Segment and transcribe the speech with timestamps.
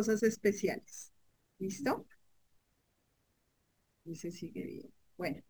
[0.00, 1.12] cosas especiales.
[1.58, 2.06] ¿Listo?
[4.04, 4.90] Dice sigue bien.
[5.18, 5.42] Bueno.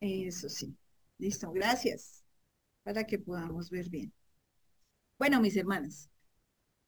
[0.00, 0.74] Eso sí.
[1.18, 2.24] Listo, gracias.
[2.82, 4.12] Para que podamos ver bien.
[5.18, 6.08] Bueno, mis hermanas,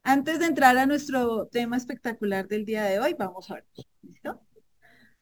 [0.02, 3.66] antes de entrar a nuestro tema espectacular del día de hoy, vamos a ver.
[4.00, 4.40] ¿Listo?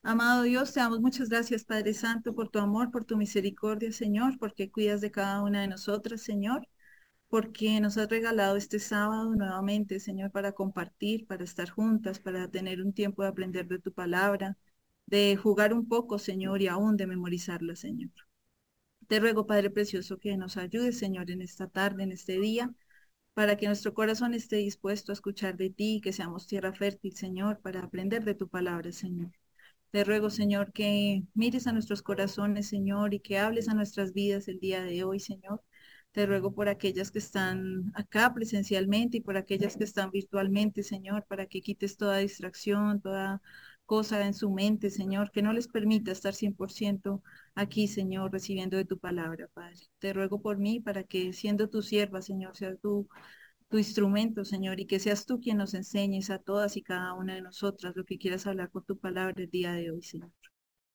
[0.03, 4.39] Amado Dios, te damos muchas gracias, Padre Santo, por tu amor, por tu misericordia, Señor,
[4.39, 6.69] porque cuidas de cada una de nosotras, Señor,
[7.29, 12.81] porque nos has regalado este sábado nuevamente, Señor, para compartir, para estar juntas, para tener
[12.83, 14.57] un tiempo de aprender de tu palabra,
[15.07, 18.11] de jugar un poco, Señor, y aún de memorizarla, Señor.
[19.09, 22.73] Te ruego, Padre Precioso, que nos ayudes, Señor, en esta tarde, en este día,
[23.35, 27.61] para que nuestro corazón esté dispuesto a escuchar de ti, que seamos tierra fértil, Señor,
[27.61, 29.33] para aprender de tu palabra, Señor.
[29.91, 34.49] Te ruego, Señor, que mires a nuestros corazones, Señor, y que hables a nuestras vidas
[34.49, 35.63] el día de hoy, Señor.
[36.13, 41.25] Te ruego por aquellas que están acá presencialmente y por aquellas que están virtualmente, Señor,
[41.29, 43.41] para que quites toda distracción, toda
[43.89, 47.23] cosa en su mente, Señor, que no les permita estar 100%
[47.55, 49.79] aquí, Señor, recibiendo de tu palabra, Padre.
[49.99, 53.09] Te ruego por mí para que siendo tu sierva, Señor, sea tu,
[53.69, 57.35] tu instrumento, Señor, y que seas tú quien nos enseñes a todas y cada una
[57.35, 60.33] de nosotras lo que quieras hablar con tu palabra el día de hoy, Señor.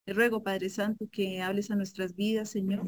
[0.06, 2.86] Te ruego, Padre Santo, que hables a nuestras vidas, Señor,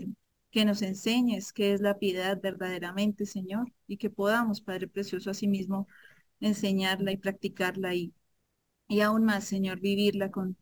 [0.56, 5.86] que nos enseñes qué es la piedad verdaderamente, Señor, y que podamos, Padre Precioso, asimismo,
[6.40, 8.14] enseñarla y practicarla y
[8.88, 10.56] y aún más, Señor, vivirla con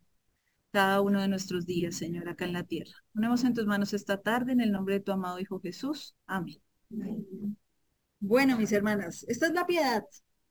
[0.72, 2.90] cada uno de nuestros días, Señor, acá en la tierra.
[3.12, 6.16] Ponemos en tus manos esta tarde en el nombre de tu amado Hijo Jesús.
[6.26, 6.60] Amén.
[8.18, 10.02] Bueno, mis hermanas, esta es la piedad.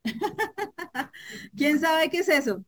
[1.57, 2.63] ¿Quién sabe qué es eso?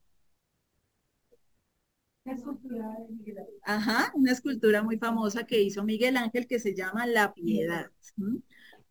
[3.63, 7.91] Ajá, una escultura muy famosa que hizo Miguel Ángel que se llama La Piedad.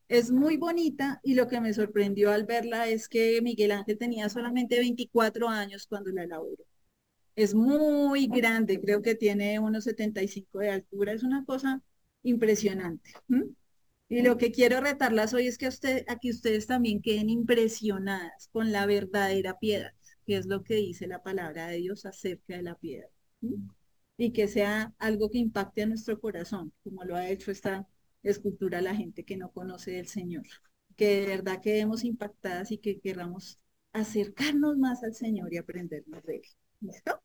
[0.08, 4.28] Es muy bonita y lo que me sorprendió al verla es que Miguel Ángel tenía
[4.28, 6.64] solamente 24 años cuando la elaboró.
[7.36, 11.82] Es muy grande, creo que tiene unos 75 de altura, es una cosa
[12.22, 13.12] impresionante.
[14.08, 18.70] Y lo que quiero retarlas hoy es que usted, aquí ustedes también queden impresionadas con
[18.72, 19.92] la verdadera piedad,
[20.26, 23.08] que es lo que dice la palabra de Dios acerca de la piedad.
[24.16, 27.86] Y que sea algo que impacte a nuestro corazón, como lo ha hecho esta
[28.22, 30.44] escultura la gente que no conoce del Señor.
[30.96, 33.58] Que de verdad quedemos impactadas y que queramos
[33.92, 36.42] acercarnos más al Señor y aprendernos de Él.
[36.80, 37.20] ¿Listo?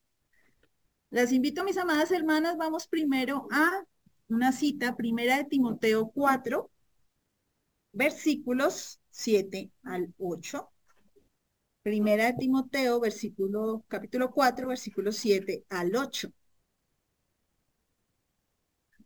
[1.11, 3.83] Las invito, mis amadas hermanas, vamos primero a
[4.27, 6.69] una cita, primera de Timoteo 4,
[7.91, 10.69] versículos 7 al 8.
[11.83, 16.31] Primera de Timoteo, versículo, capítulo 4, versículos 7 al 8.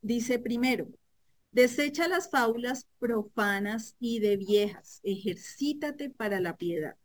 [0.01, 0.87] Dice primero,
[1.51, 6.97] Desecha las fábulas profanas y de viejas, ejercítate para la piedad,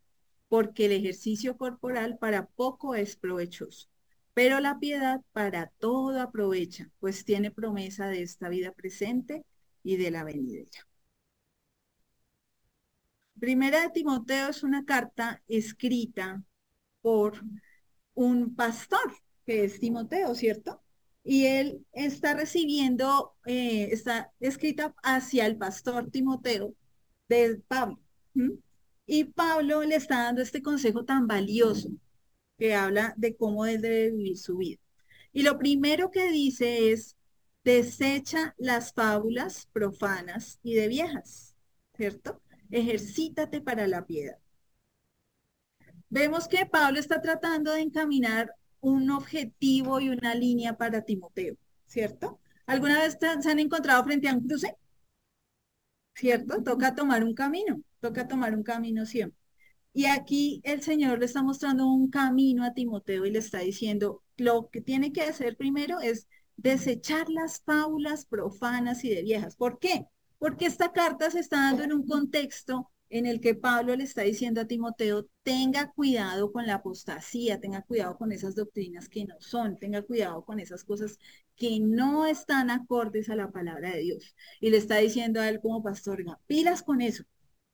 [0.48, 3.88] porque el ejercicio corporal para poco es provechoso,
[4.34, 9.44] pero la piedad para todo aprovecha, pues tiene promesa de esta vida presente
[9.82, 10.87] y de la venidera.
[13.40, 16.42] Primera de Timoteo es una carta escrita
[17.00, 17.42] por
[18.14, 19.12] un pastor,
[19.46, 20.82] que es Timoteo, ¿cierto?
[21.28, 26.74] y él está recibiendo, eh, está escrita hacia el pastor Timoteo
[27.28, 28.00] de Pablo.
[29.04, 31.90] Y Pablo le está dando este consejo tan valioso
[32.56, 34.80] que habla de cómo él debe vivir su vida.
[35.30, 37.14] Y lo primero que dice es,
[37.62, 41.54] desecha las fábulas profanas y de viejas,
[41.94, 42.40] ¿cierto?
[42.70, 44.38] Ejercítate para la piedad.
[46.10, 51.56] Vemos que Pablo está tratando de encaminar un objetivo y una línea para Timoteo,
[51.86, 52.40] ¿cierto?
[52.66, 54.76] ¿Alguna vez se han encontrado frente a un cruce?
[56.14, 56.62] ¿Cierto?
[56.62, 59.38] Toca tomar un camino, toca tomar un camino siempre.
[59.92, 64.22] Y aquí el Señor le está mostrando un camino a Timoteo y le está diciendo,
[64.36, 69.56] lo que tiene que hacer primero es desechar las fábulas profanas y de viejas.
[69.56, 70.06] ¿Por qué?
[70.38, 74.22] Porque esta carta se está dando en un contexto en el que Pablo le está
[74.22, 79.34] diciendo a Timoteo, tenga cuidado con la apostasía, tenga cuidado con esas doctrinas que no
[79.40, 81.18] son, tenga cuidado con esas cosas
[81.56, 84.34] que no están acordes a la palabra de Dios.
[84.60, 87.24] Y le está diciendo a él como pastor, pilas con eso.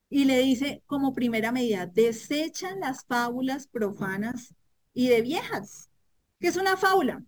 [0.08, 4.54] Y le dice como primera medida, desechan las fábulas profanas
[4.92, 5.90] y de viejas.
[6.38, 7.24] ¿Qué es una fábula?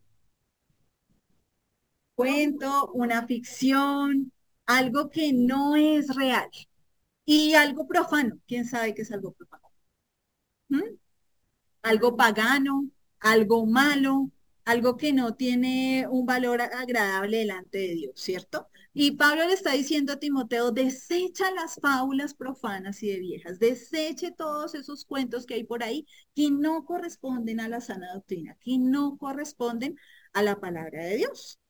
[2.14, 4.32] Cuento, una ficción,
[4.66, 6.50] algo que no es real.
[7.24, 9.64] Y algo profano, ¿quién sabe qué es algo profano?
[10.68, 10.96] ¿Mm?
[11.82, 12.88] Algo pagano,
[13.20, 14.30] algo malo,
[14.64, 18.68] algo que no tiene un valor agradable delante de Dios, ¿cierto?
[18.92, 24.32] Y Pablo le está diciendo a Timoteo, desecha las fábulas profanas y de viejas, deseche
[24.32, 28.78] todos esos cuentos que hay por ahí que no corresponden a la sana doctrina, que
[28.78, 29.96] no corresponden
[30.32, 31.60] a la palabra de Dios.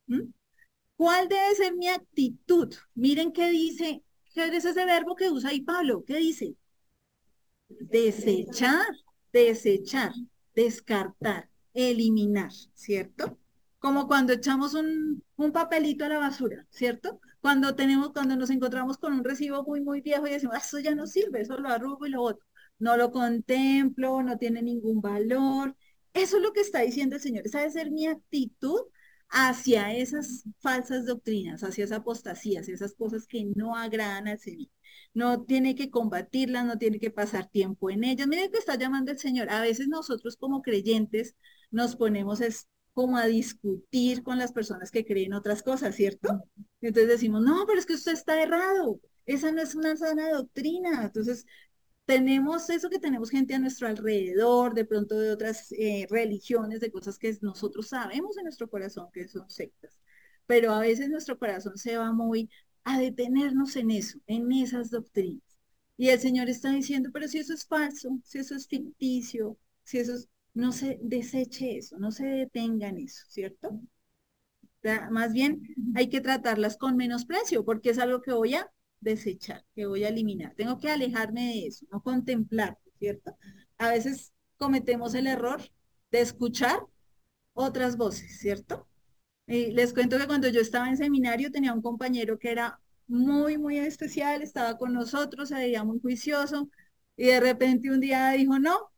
[0.96, 2.74] ¿Cuál debe ser mi actitud?
[2.94, 4.02] Miren qué dice,
[4.34, 6.56] qué es ese verbo que usa ahí Pablo, ¿qué dice?
[7.68, 8.86] Desechar,
[9.32, 10.12] desechar,
[10.54, 13.38] descartar, eliminar, ¿cierto?
[13.86, 15.22] como cuando echamos un,
[15.52, 17.20] papelito a la basura, ¿cierto?
[17.40, 20.80] Cuando tenemos, cuando nos encontramos con un recibo muy, muy viejo y decimos, ah, eso
[20.80, 22.44] ya no sirve, eso lo arrugo y lo otro.
[22.80, 25.76] No lo contemplo, no tiene ningún valor.
[26.14, 27.46] Eso es lo que está diciendo el Señor.
[27.46, 28.80] Esa debe ser mi actitud
[29.28, 34.68] hacia esas falsas doctrinas, hacia esa apostasía, hacia esas cosas que no agradan al Señor.
[35.14, 38.26] No tiene que combatirlas, no tiene que pasar tiempo en ellas.
[38.26, 39.50] Miren que está llamando el Señor.
[39.50, 41.36] A veces nosotros como creyentes
[41.70, 46.44] nos ponemos es, como a discutir con las personas que creen otras cosas, ¿cierto?
[46.80, 51.04] Entonces decimos, no, pero es que usted está errado, esa no es una sana doctrina.
[51.04, 51.44] Entonces,
[52.06, 56.90] tenemos eso que tenemos gente a nuestro alrededor, de pronto de otras eh, religiones, de
[56.92, 60.00] cosas que nosotros sabemos en nuestro corazón que son sectas,
[60.46, 62.48] pero a veces nuestro corazón se va muy
[62.84, 65.42] a detenernos en eso, en esas doctrinas.
[65.96, 69.98] Y el Señor está diciendo, pero si eso es falso, si eso es ficticio, si
[69.98, 73.80] eso es, no se deseche eso, no se detenga en eso, ¿cierto?
[75.10, 75.62] Más bien
[75.96, 78.70] hay que tratarlas con menosprecio, porque es algo que voy a
[79.00, 80.54] desechar, que voy a eliminar.
[80.54, 83.36] Tengo que alejarme de eso, no contemplar, ¿cierto?
[83.78, 85.60] A veces cometemos el error
[86.10, 86.80] de escuchar
[87.54, 88.88] otras voces, ¿cierto?
[89.46, 93.58] Y les cuento que cuando yo estaba en seminario tenía un compañero que era muy,
[93.58, 96.68] muy especial, estaba con nosotros, se veía muy juicioso,
[97.16, 98.90] y de repente un día dijo, no,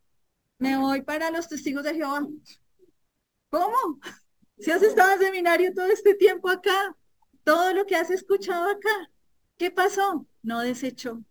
[0.58, 2.26] me voy para los testigos de Jehová.
[3.50, 4.00] ¿Cómo?
[4.58, 6.96] Si has estado en seminario todo este tiempo acá,
[7.44, 9.10] todo lo que has escuchado acá,
[9.58, 10.26] ¿qué pasó?
[10.42, 11.22] No desechó,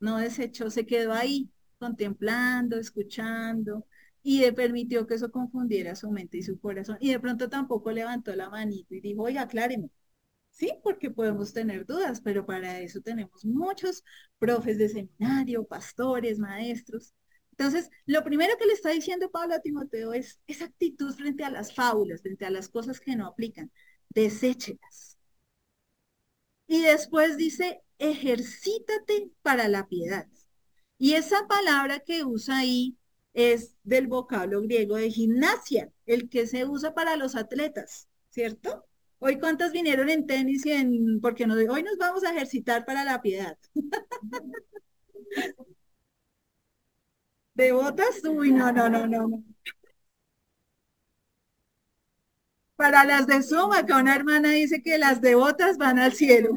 [0.00, 3.86] no desechó, se quedó ahí contemplando, escuchando,
[4.22, 6.98] y le permitió que eso confundiera su mente y su corazón.
[7.00, 9.90] Y de pronto tampoco levantó la manito y dijo, oiga, acláreme.
[10.50, 14.04] Sí, porque podemos tener dudas, pero para eso tenemos muchos
[14.38, 17.14] profes de seminario, pastores, maestros,
[17.56, 21.50] entonces, lo primero que le está diciendo Pablo a Timoteo es esa actitud frente a
[21.50, 23.70] las fábulas, frente a las cosas que no aplican.
[24.08, 25.16] Deséchelas.
[26.66, 30.26] Y después dice, ejercítate para la piedad.
[30.98, 32.96] Y esa palabra que usa ahí
[33.34, 38.84] es del vocablo griego de gimnasia, el que se usa para los atletas, ¿cierto?
[39.18, 43.20] Hoy cuántas vinieron en tenis y en, porque hoy nos vamos a ejercitar para la
[43.22, 43.58] piedad.
[47.54, 48.22] ¿De botas?
[48.24, 49.44] Uy, no, no, no, no.
[52.76, 56.50] Para las de Suma, acá una hermana dice que las de botas van al cielo.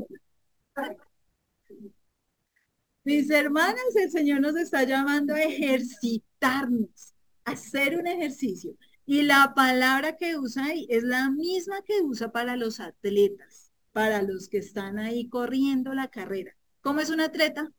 [3.03, 7.13] Mis hermanas, el Señor nos está llamando a ejercitarnos,
[7.45, 8.75] a hacer un ejercicio.
[9.05, 14.21] Y la palabra que usa ahí es la misma que usa para los atletas, para
[14.21, 16.55] los que están ahí corriendo la carrera.
[16.81, 17.71] ¿Cómo es un atleta?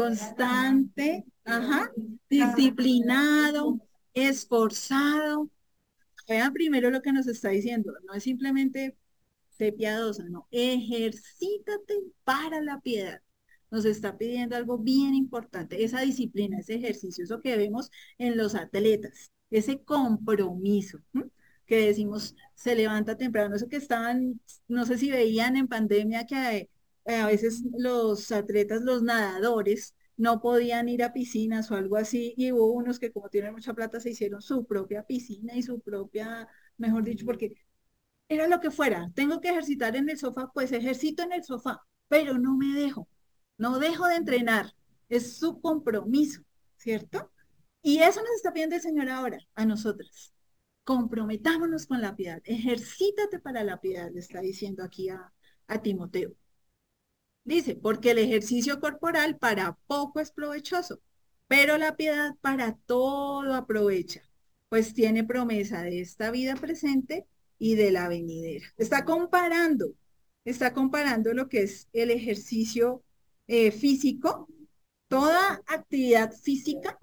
[0.00, 1.90] constante, ajá,
[2.30, 3.78] disciplinado,
[4.14, 5.50] esforzado.
[6.30, 8.96] Vean primero lo que nos está diciendo, no es simplemente
[9.50, 11.94] sé piadosa, no, ejercítate
[12.24, 13.20] para la piedad.
[13.70, 18.54] Nos está pidiendo algo bien importante, esa disciplina, ese ejercicio, eso que vemos en los
[18.54, 21.00] atletas, ese compromiso
[21.66, 26.70] que decimos se levanta temprano, eso que estaban, no sé si veían en pandemia que
[27.06, 32.34] eh, a veces los atletas, los nadadores, no podían ir a piscinas o algo así,
[32.36, 35.80] y hubo unos que como tienen mucha plata se hicieron su propia piscina y su
[35.80, 36.46] propia,
[36.76, 37.54] mejor dicho, porque
[38.28, 41.80] era lo que fuera, tengo que ejercitar en el sofá, pues ejercito en el sofá,
[42.08, 43.08] pero no me dejo,
[43.56, 44.74] no dejo de entrenar,
[45.08, 46.42] es su compromiso,
[46.76, 47.30] ¿cierto?
[47.82, 50.34] Y eso nos está pidiendo el Señor ahora, a nosotras.
[50.84, 55.32] Comprometámonos con la piedad, ejercítate para la piedad, le está diciendo aquí a,
[55.66, 56.34] a Timoteo.
[57.44, 61.00] Dice, porque el ejercicio corporal para poco es provechoso,
[61.48, 64.22] pero la piedad para todo aprovecha,
[64.68, 67.26] pues tiene promesa de esta vida presente
[67.58, 68.66] y de la venidera.
[68.76, 69.94] Está comparando,
[70.44, 73.02] está comparando lo que es el ejercicio
[73.48, 74.48] eh, físico,
[75.08, 76.98] toda actividad física,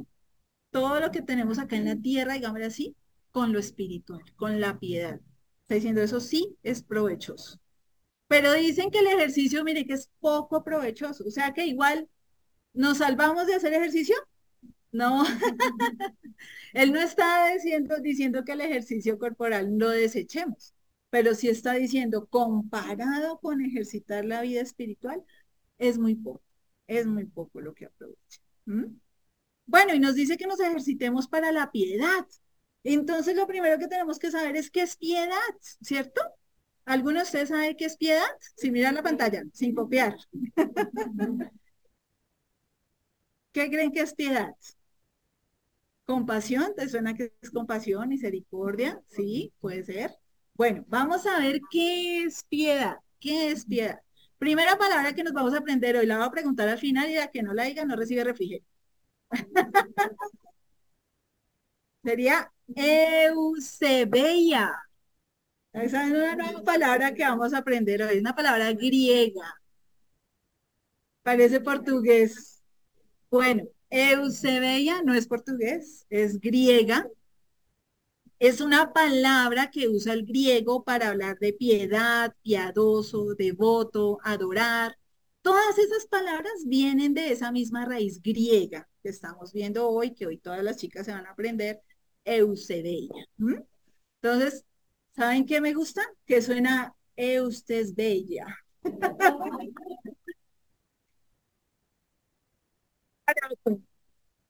[0.71, 2.95] todo lo que tenemos acá en la tierra, digamos así,
[3.31, 5.19] con lo espiritual, con la piedad.
[5.63, 7.59] Está diciendo, eso sí es provechoso.
[8.27, 11.23] Pero dicen que el ejercicio, mire, que es poco provechoso.
[11.25, 12.09] O sea que igual
[12.73, 14.15] nos salvamos de hacer ejercicio.
[14.91, 15.23] No,
[16.73, 17.53] él no está
[18.03, 20.73] diciendo, que el ejercicio corporal lo desechemos,
[21.09, 25.23] pero si está diciendo comparado con ejercitar la vida espiritual,
[25.77, 26.41] es muy poco,
[26.87, 28.41] es muy poco lo que aprovecha.
[29.65, 32.25] Bueno, y nos dice que nos ejercitemos para la piedad.
[32.83, 35.37] Entonces, lo primero que tenemos que saber es qué es piedad,
[35.81, 36.21] ¿cierto?
[36.87, 38.25] ¿Alguno de ustedes sabe qué es piedad?
[38.55, 40.15] Si miran la pantalla, sin copiar.
[43.51, 44.55] ¿Qué creen que es piedad?
[46.05, 49.01] Compasión, ¿te suena que es compasión, misericordia?
[49.09, 50.15] Sí, puede ser.
[50.53, 52.97] Bueno, vamos a ver qué es piedad.
[53.19, 53.99] ¿Qué es piedad?
[54.37, 57.15] Primera palabra que nos vamos a aprender hoy, la voy a preguntar al final y
[57.15, 58.65] la que no la diga no recibe refrigerio.
[62.03, 64.71] Sería Eusebia.
[65.81, 69.61] Esa es una nueva palabra que vamos a aprender hoy, una palabra griega.
[71.21, 72.63] Parece portugués.
[73.29, 77.07] Bueno, Eusebia no es portugués, es griega.
[78.39, 84.97] Es una palabra que usa el griego para hablar de piedad, piadoso, devoto, adorar.
[85.43, 90.37] Todas esas palabras vienen de esa misma raíz griega que estamos viendo hoy, que hoy
[90.39, 91.81] todas las chicas se van a aprender,
[92.25, 93.13] Eusebia.
[94.21, 94.65] Entonces,
[95.17, 96.01] ¿saben qué me gusta?
[96.25, 98.45] Que suena Eustes Bella.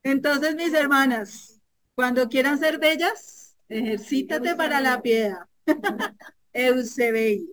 [0.03, 1.59] Entonces, mis hermanas,
[1.95, 5.39] cuando quieran ser bellas, ejercítate para la piedad.
[6.53, 7.43] Eusebia.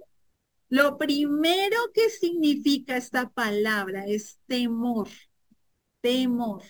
[0.69, 5.09] Lo primero que significa esta palabra es temor.
[6.01, 6.63] Temor.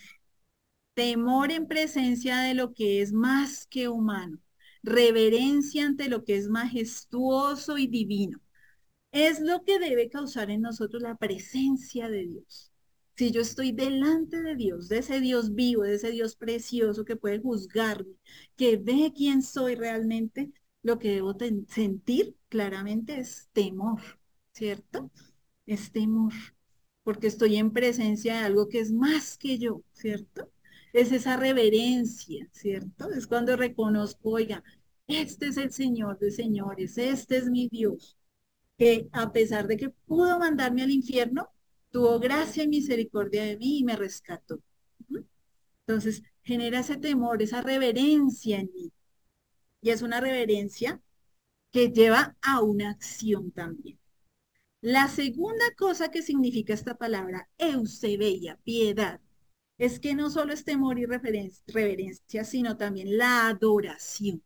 [0.93, 4.39] Temor en presencia de lo que es más que humano.
[4.85, 8.39] Reverencia ante lo que es majestuoso y divino.
[9.11, 12.71] Es lo que debe causar en nosotros la presencia de Dios
[13.17, 17.15] si yo estoy delante de Dios, de ese Dios vivo, de ese Dios precioso que
[17.15, 18.13] puede juzgarme,
[18.57, 20.51] que ve quién soy realmente,
[20.83, 21.35] lo que debo
[21.69, 24.01] sentir claramente es temor,
[24.53, 25.11] ¿cierto?
[25.65, 26.33] Es temor,
[27.03, 30.51] porque estoy en presencia de algo que es más que yo, ¿cierto?
[30.95, 33.11] Es esa reverencia, ¿cierto?
[33.11, 34.63] Es cuando reconozco, oiga,
[35.07, 38.17] este es el Señor de señores, este es mi Dios,
[38.77, 41.49] que a pesar de que pudo mandarme al infierno,
[41.89, 44.61] tuvo gracia y misericordia de mí y me rescató.
[45.85, 48.93] Entonces, genera ese temor, esa reverencia en mí.
[49.81, 51.01] Y es una reverencia
[51.73, 53.99] que lleva a una acción también.
[54.79, 59.19] La segunda cosa que significa esta palabra, eusebella, piedad,
[59.77, 64.43] es que no solo es temor y reverencia, sino también la adoración.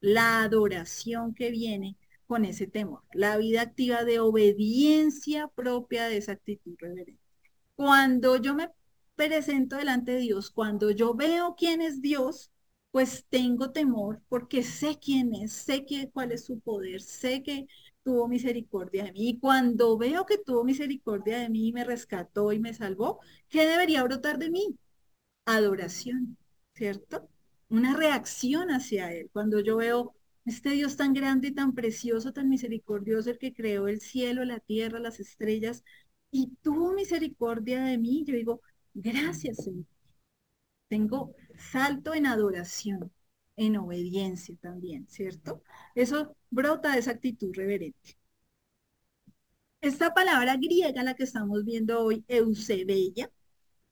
[0.00, 1.96] La adoración que viene
[2.26, 3.02] con ese temor.
[3.12, 7.22] La vida activa de obediencia propia de esa actitud reverente.
[7.74, 8.70] Cuando yo me
[9.16, 12.52] presento delante de Dios, cuando yo veo quién es Dios,
[12.90, 17.66] pues tengo temor porque sé quién es, sé que, cuál es su poder, sé que
[18.08, 19.28] tuvo misericordia de mí.
[19.28, 23.66] Y cuando veo que tuvo misericordia de mí y me rescató y me salvó, ¿qué
[23.66, 24.78] debería brotar de mí?
[25.44, 26.38] Adoración,
[26.74, 27.28] ¿cierto?
[27.68, 29.28] Una reacción hacia Él.
[29.30, 30.14] Cuando yo veo
[30.46, 34.60] este Dios tan grande y tan precioso, tan misericordioso, el que creó el cielo, la
[34.60, 35.84] tierra, las estrellas,
[36.30, 38.62] y tuvo misericordia de mí, yo digo,
[38.94, 39.84] gracias Señor.
[40.88, 43.12] Tengo salto en adoración,
[43.56, 45.62] en obediencia también, ¿cierto?
[45.94, 48.18] Eso brota de esa actitud reverente.
[49.80, 53.30] Esta palabra griega, la que estamos viendo hoy, eusebella,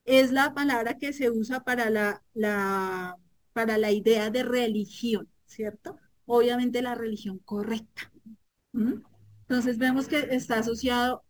[0.04, 3.16] es la palabra que se usa para la,
[3.52, 5.98] para la idea de religión, ¿cierto?
[6.26, 8.12] obviamente la religión correcta.
[8.72, 11.25] Entonces vemos que está asociado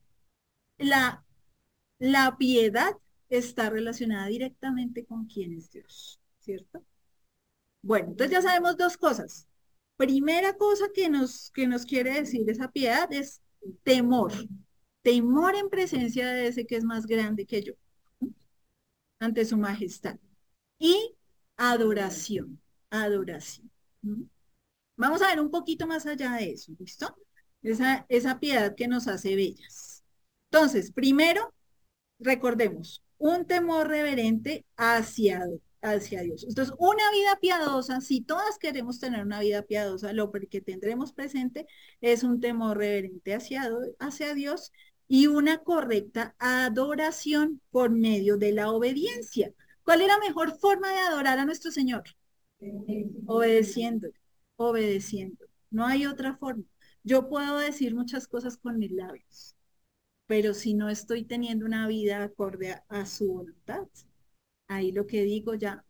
[0.79, 1.25] la,
[1.99, 2.93] la piedad
[3.29, 6.83] está relacionada directamente con quién es Dios, ¿cierto?
[7.83, 9.47] Bueno, entonces ya sabemos dos cosas.
[9.97, 13.41] Primera cosa que nos, que nos quiere decir esa piedad es
[13.83, 14.33] temor.
[15.03, 17.75] Temor en presencia de ese que es más grande que yo,
[19.21, 20.19] ante su majestad.
[20.79, 21.15] Y
[21.57, 22.61] adoración,
[22.91, 23.71] adoración.
[24.97, 27.17] Vamos a ver un poquito más allá de eso, ¿listo?
[27.63, 30.05] Esa, esa piedad que nos hace bellas.
[30.51, 31.55] Entonces, primero,
[32.19, 35.45] recordemos, un temor reverente hacia,
[35.95, 36.45] hacia Dios.
[36.49, 41.67] Entonces, una vida piadosa, si todas queremos tener una vida piadosa, lo que tendremos presente
[42.01, 44.73] es un temor reverente hacia, hacia Dios
[45.09, 49.53] y una correcta adoración por medio de la obediencia.
[49.85, 52.05] ¿Cuál es la mejor forma de adorar a nuestro Señor?
[53.27, 54.15] Obedeciéndole
[54.57, 55.45] obedeciendo.
[55.71, 56.65] No hay otra forma.
[57.05, 59.55] Yo puedo decir muchas cosas con mis labios,
[60.27, 63.87] pero si no estoy teniendo una vida acorde a, su voluntad,
[64.69, 65.85] ahí lo que digo ya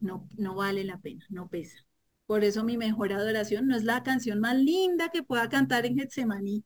[0.00, 1.78] no, no vale la pena, no pesa.
[2.26, 5.96] Por eso mi mejor adoración no es la canción más linda que pueda cantar en
[5.96, 6.64] Getsemaní,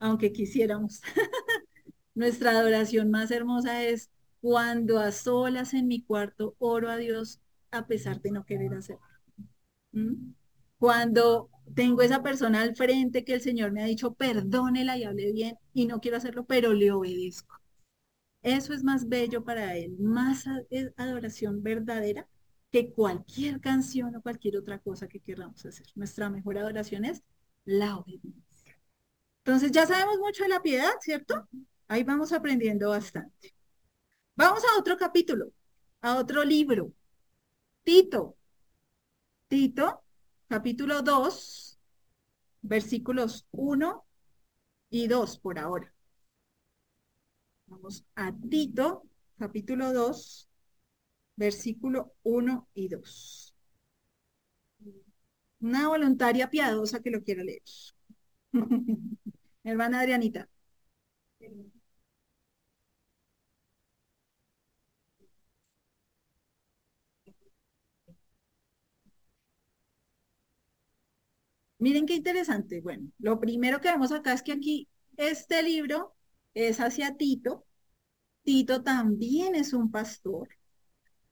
[0.00, 1.00] aunque quisiéramos.
[2.14, 7.86] Nuestra adoración más hermosa es cuando a solas en mi cuarto oro a Dios a
[7.86, 9.02] pesar de no querer hacerlo.
[9.92, 10.32] ¿Mm?
[10.78, 15.32] Cuando tengo esa persona al frente que el Señor me ha dicho, perdónela y hable
[15.32, 17.61] bien y no quiero hacerlo, pero le obedezco.
[18.42, 20.44] Eso es más bello para Él, más
[20.96, 22.26] adoración verdadera
[22.70, 25.86] que cualquier canción o cualquier otra cosa que queramos hacer.
[25.94, 27.22] Nuestra mejor adoración es
[27.64, 28.78] la obediencia.
[29.44, 31.48] Entonces ya sabemos mucho de la piedad, ¿cierto?
[31.86, 33.54] Ahí vamos aprendiendo bastante.
[34.34, 35.52] Vamos a otro capítulo,
[36.00, 36.92] a otro libro.
[37.82, 38.36] Tito.
[39.48, 40.02] Tito,
[40.48, 41.78] capítulo 2,
[42.62, 44.04] versículos 1
[44.88, 45.92] y 2 por ahora.
[47.72, 49.02] Vamos a Tito,
[49.38, 50.48] capítulo 2,
[51.36, 53.54] versículo 1 y 2.
[55.60, 57.62] Una voluntaria piadosa que lo quiera leer.
[59.64, 60.48] hermana Adrianita.
[71.78, 72.80] Miren qué interesante.
[72.80, 76.14] Bueno, lo primero que vemos acá es que aquí este libro
[76.54, 77.64] es hacia Tito.
[78.44, 80.48] Tito también es un pastor.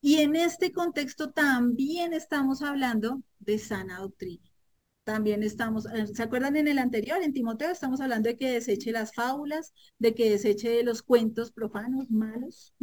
[0.00, 4.50] Y en este contexto también estamos hablando de sana doctrina.
[5.04, 8.92] También estamos, eh, ¿se acuerdan en el anterior, en Timoteo, estamos hablando de que deseche
[8.92, 12.74] las fábulas, de que deseche los cuentos profanos, malos.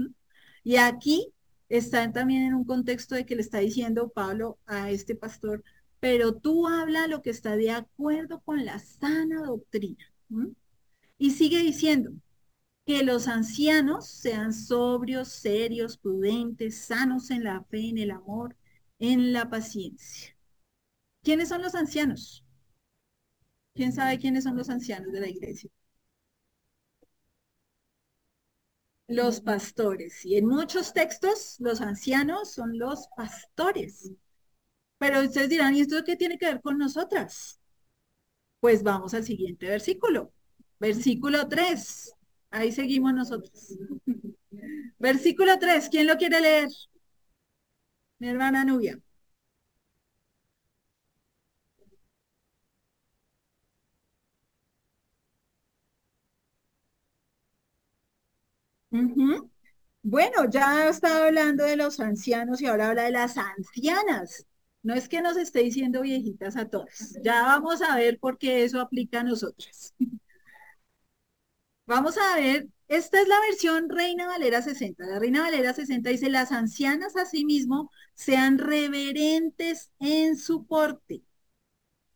[0.64, 1.34] Y aquí
[1.70, 5.64] están también en un contexto de que le está diciendo Pablo a este pastor,
[6.00, 10.06] pero tú habla lo que está de acuerdo con la sana doctrina.
[11.18, 12.12] Y sigue diciendo,
[12.88, 18.56] que los ancianos sean sobrios, serios, prudentes, sanos en la fe, en el amor,
[18.98, 20.36] en la paciencia.
[21.24, 22.46] ¿Quiénes son los ancianos?
[23.74, 25.70] ¿Quién sabe quiénes son los ancianos de la iglesia?
[29.10, 30.26] Los pastores.
[30.26, 34.12] Y en muchos textos los ancianos son los pastores.
[35.00, 37.60] Pero ustedes dirán, ¿y esto qué tiene que ver con nosotras?
[38.60, 40.32] Pues vamos al siguiente versículo.
[40.80, 42.17] Versículo 3.
[42.52, 43.78] Ahí seguimos nosotros.
[45.00, 46.70] Versículo 3, ¿quién lo quiere leer?
[48.20, 49.00] Mi hermana Nubia.
[60.04, 64.46] Bueno, ya estaba hablando de los ancianos y ahora habla de las ancianas.
[64.84, 67.16] No es que nos esté diciendo viejitas a todas.
[67.24, 69.94] Ya vamos a ver por qué eso aplica a nosotras.
[71.88, 75.06] Vamos a ver, esta es la versión Reina Valera 60.
[75.06, 81.24] La Reina Valera 60 dice, las ancianas asimismo sean reverentes en su porte.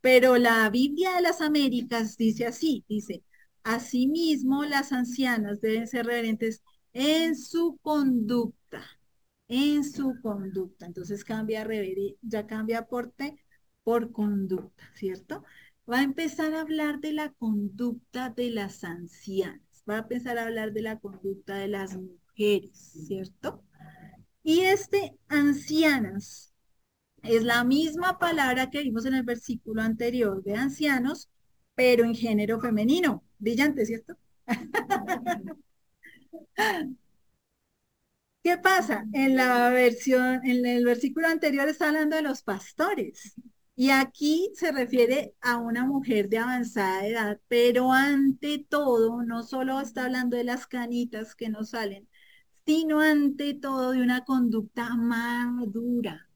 [0.01, 3.23] Pero la Biblia de las Américas dice así, dice,
[3.63, 8.84] asimismo las ancianas deben ser reverentes en su conducta,
[9.47, 10.86] en su conducta.
[10.86, 11.65] Entonces cambia
[12.21, 13.38] ya cambia porte
[13.84, 15.43] por conducta, ¿cierto?
[15.89, 20.43] Va a empezar a hablar de la conducta de las ancianas, va a empezar a
[20.43, 23.63] hablar de la conducta de las mujeres, ¿cierto?
[24.43, 26.53] Y este ancianas
[27.23, 31.29] es la misma palabra que vimos en el versículo anterior de ancianos,
[31.75, 33.23] pero en género femenino.
[33.39, 34.17] Brillante, ¿cierto?
[38.43, 39.05] ¿Qué pasa?
[39.13, 43.35] En la versión, en el versículo anterior está hablando de los pastores.
[43.81, 49.81] Y aquí se refiere a una mujer de avanzada edad, pero ante todo, no solo
[49.81, 52.07] está hablando de las canitas que nos salen,
[52.63, 56.29] sino ante todo de una conducta madura.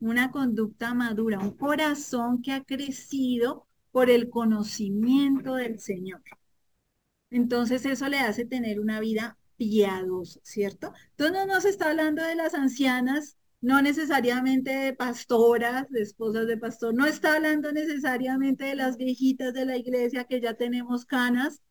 [0.00, 6.20] Una conducta madura, un corazón que ha crecido por el conocimiento del Señor.
[7.30, 10.92] Entonces eso le hace tener una vida piadosa, ¿cierto?
[11.10, 16.58] Entonces no nos está hablando de las ancianas no necesariamente de pastoras, de esposas de
[16.58, 21.62] pastor, no está hablando necesariamente de las viejitas de la iglesia que ya tenemos canas,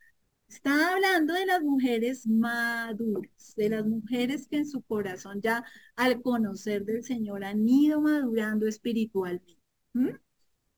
[0.47, 5.63] está hablando de las mujeres maduras, de las mujeres que en su corazón ya
[5.95, 9.61] al conocer del Señor han ido madurando espiritualmente.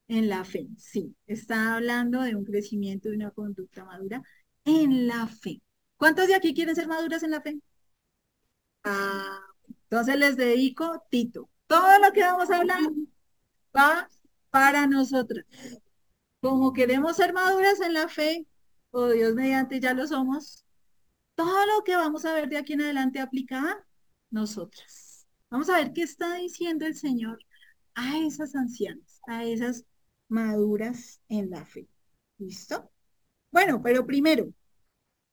[0.09, 4.21] En la fe, sí, está hablando de un crecimiento y una conducta madura
[4.65, 5.61] en la fe.
[5.95, 7.57] ¿Cuántos de aquí quieren ser maduras en la fe?
[8.83, 9.54] Ah,
[9.89, 11.49] entonces les dedico Tito.
[11.67, 12.79] Todo lo que vamos a hablar
[13.75, 14.09] va
[14.49, 15.45] para nosotras.
[16.41, 18.45] Como queremos ser maduras en la fe,
[18.91, 20.63] o Dios mediante ya lo somos,
[21.35, 23.85] todo lo que vamos a ver de aquí en adelante aplica
[24.31, 25.27] nosotras.
[25.49, 27.39] Vamos a ver qué está diciendo el Señor
[27.93, 29.85] a esas ancianas, a esas
[30.27, 31.87] maduras en la fe.
[32.37, 32.91] ¿Listo?
[33.51, 34.53] Bueno, pero primero,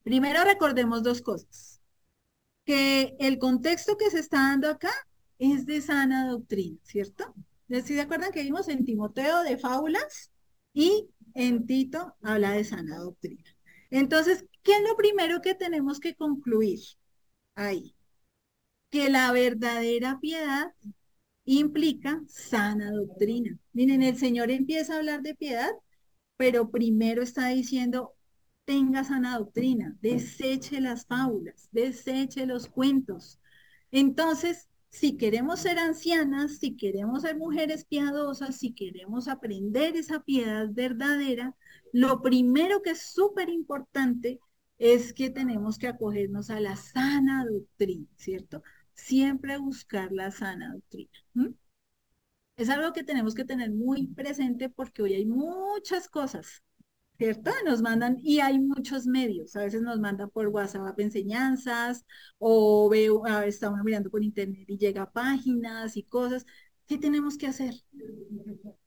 [0.03, 1.82] primero recordemos dos cosas.
[2.65, 4.93] Que el contexto que se está dando acá
[5.39, 7.35] es de sana doctrina, ¿cierto?
[7.69, 10.31] ¿Sí se acuerdan que vimos en Timoteo de fábulas
[10.73, 13.43] y en Tito habla de sana doctrina?
[13.91, 16.81] Entonces, ¿qué es lo primero que tenemos que concluir
[17.55, 17.95] ahí?
[18.91, 20.73] Que la verdadera piedad
[21.45, 23.59] implica sana doctrina.
[23.73, 25.71] Miren, el Señor empieza a hablar de piedad,
[26.37, 28.15] pero primero está diciendo,
[28.65, 33.41] tenga sana doctrina, deseche las fábulas, deseche los cuentos.
[33.91, 40.69] Entonces, si queremos ser ancianas, si queremos ser mujeres piadosas, si queremos aprender esa piedad
[40.71, 41.57] verdadera,
[41.93, 44.41] lo primero que es súper importante
[44.79, 48.63] es que tenemos que acogernos a la sana doctrina, ¿cierto?
[48.95, 51.11] Siempre buscar la sana doctrina.
[52.57, 56.63] Es algo que tenemos que tener muy presente porque hoy hay muchas cosas,
[57.23, 57.53] ¿cierto?
[57.65, 62.05] Nos mandan, y hay muchos medios, a veces nos mandan por WhatsApp enseñanzas,
[62.39, 66.45] o veo, a veces estamos mirando por internet y llega páginas y cosas.
[66.89, 67.75] ¿Qué tenemos que hacer?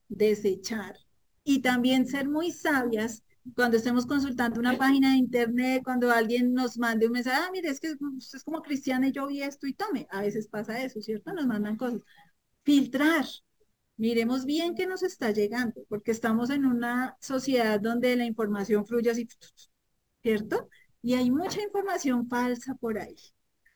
[0.08, 0.96] Desechar.
[1.44, 3.22] Y también ser muy sabias
[3.54, 7.70] cuando estemos consultando una página de internet, cuando alguien nos mande un mensaje, ah, mire,
[7.70, 7.94] es que
[8.34, 10.06] es como cristiana y yo vi esto y tome.
[10.10, 11.32] A veces pasa eso, ¿cierto?
[11.32, 12.02] Nos mandan cosas.
[12.64, 13.24] Filtrar.
[13.96, 19.10] Miremos bien qué nos está llegando, porque estamos en una sociedad donde la información fluye
[19.10, 19.28] así,
[20.22, 20.68] ¿cierto?
[21.02, 23.16] Y hay mucha información falsa por ahí.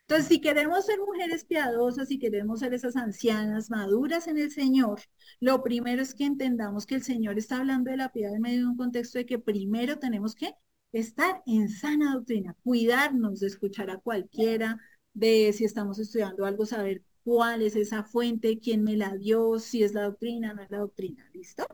[0.03, 5.01] Entonces, si queremos ser mujeres piadosas, si queremos ser esas ancianas maduras en el Señor,
[5.39, 8.61] lo primero es que entendamos que el Señor está hablando de la piedad en medio
[8.63, 10.53] de un contexto de que primero tenemos que
[10.93, 14.81] estar en sana doctrina, cuidarnos de escuchar a cualquiera,
[15.15, 19.83] de si estamos estudiando algo, saber cuál es esa fuente, quién me la dio, si
[19.83, 21.67] es la doctrina, no es la doctrina, ¿listo?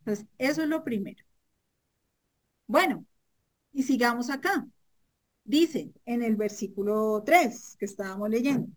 [0.00, 1.24] Entonces, eso es lo primero.
[2.66, 3.04] Bueno,
[3.72, 4.66] y sigamos acá.
[5.44, 8.68] Dice en el versículo 3 que estábamos leyendo,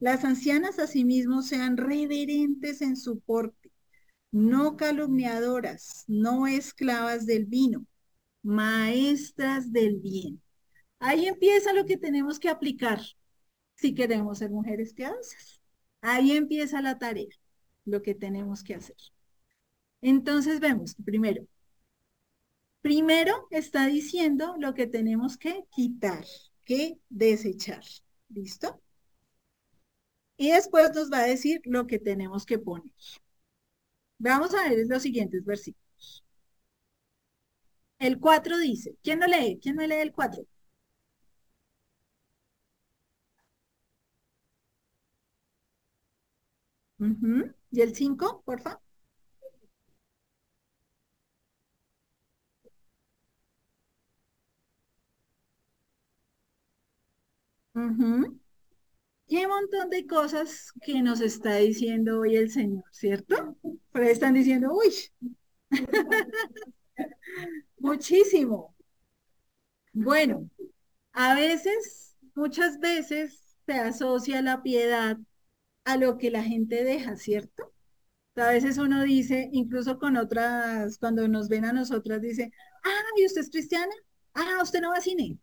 [0.00, 3.70] las ancianas asimismo sean reverentes en su porte,
[4.32, 7.86] no calumniadoras, no esclavas del vino,
[8.42, 10.42] maestras del bien.
[10.98, 13.00] Ahí empieza lo que tenemos que aplicar
[13.80, 15.60] si queremos ser mujeres piadosas.
[16.02, 17.28] Ahí empieza la tarea,
[17.84, 18.96] lo que tenemos que hacer.
[20.02, 21.46] Entonces vemos, primero,
[22.82, 26.24] Primero está diciendo lo que tenemos que quitar,
[26.64, 27.84] que desechar.
[28.28, 28.80] ¿Listo?
[30.36, 32.90] Y después nos va a decir lo que tenemos que poner.
[34.18, 36.24] Vamos a ver los siguientes versículos.
[38.00, 39.58] El 4 dice, ¿quién no lee?
[39.62, 40.44] ¿Quién no lee el 4?
[47.72, 48.80] ¿Y el 5, por favor?
[59.26, 63.56] Y hay un montón de cosas que nos está diciendo hoy el Señor, ¿cierto?
[63.92, 64.92] Por están diciendo, uy,
[67.78, 68.74] muchísimo.
[69.92, 70.48] Bueno,
[71.12, 75.18] a veces, muchas veces se asocia la piedad
[75.84, 77.72] a lo que la gente deja, ¿cierto?
[78.36, 82.52] A veces uno dice, incluso con otras, cuando nos ven a nosotras, dice,
[82.84, 83.92] ah, ¿y usted es cristiana?
[84.34, 85.38] Ah, usted no va a cine.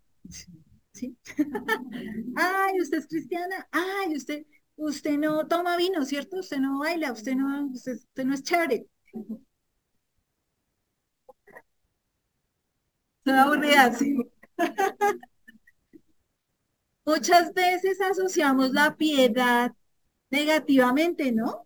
[2.35, 3.67] Ay, usted es cristiana.
[3.71, 4.45] Ay, usted,
[4.77, 6.37] usted no toma vino, ¿cierto?
[6.39, 8.87] Usted no baila, usted no, usted, no es chévere.
[13.25, 13.91] aburrida,
[17.05, 19.73] Muchas veces asociamos la piedad
[20.29, 21.65] negativamente, ¿no?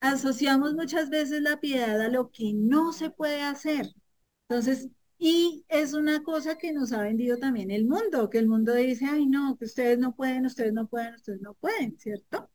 [0.00, 3.94] Asociamos muchas veces la piedad a lo que no se puede hacer.
[4.48, 8.74] Entonces, y es una cosa que nos ha vendido también el mundo, que el mundo
[8.74, 12.50] dice, ay no, que ustedes no pueden, ustedes no pueden, ustedes no pueden, ¿cierto?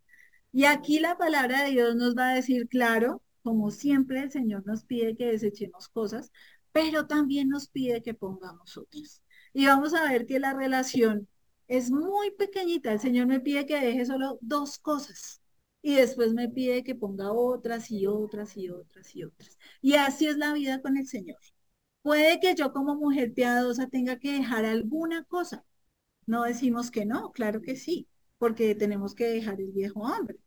[0.51, 4.65] Y aquí la palabra de Dios nos va a decir, claro, como siempre el Señor
[4.65, 6.31] nos pide que desechemos cosas,
[6.73, 9.23] pero también nos pide que pongamos otras.
[9.53, 11.27] Y vamos a ver que la relación
[11.67, 12.91] es muy pequeñita.
[12.93, 15.41] El Señor me pide que deje solo dos cosas
[15.81, 19.57] y después me pide que ponga otras y otras y otras y otras.
[19.81, 21.37] Y así es la vida con el Señor.
[22.01, 25.65] Puede que yo como mujer piadosa tenga que dejar alguna cosa.
[26.27, 30.37] No decimos que no, claro que sí, porque tenemos que dejar el viejo hombre.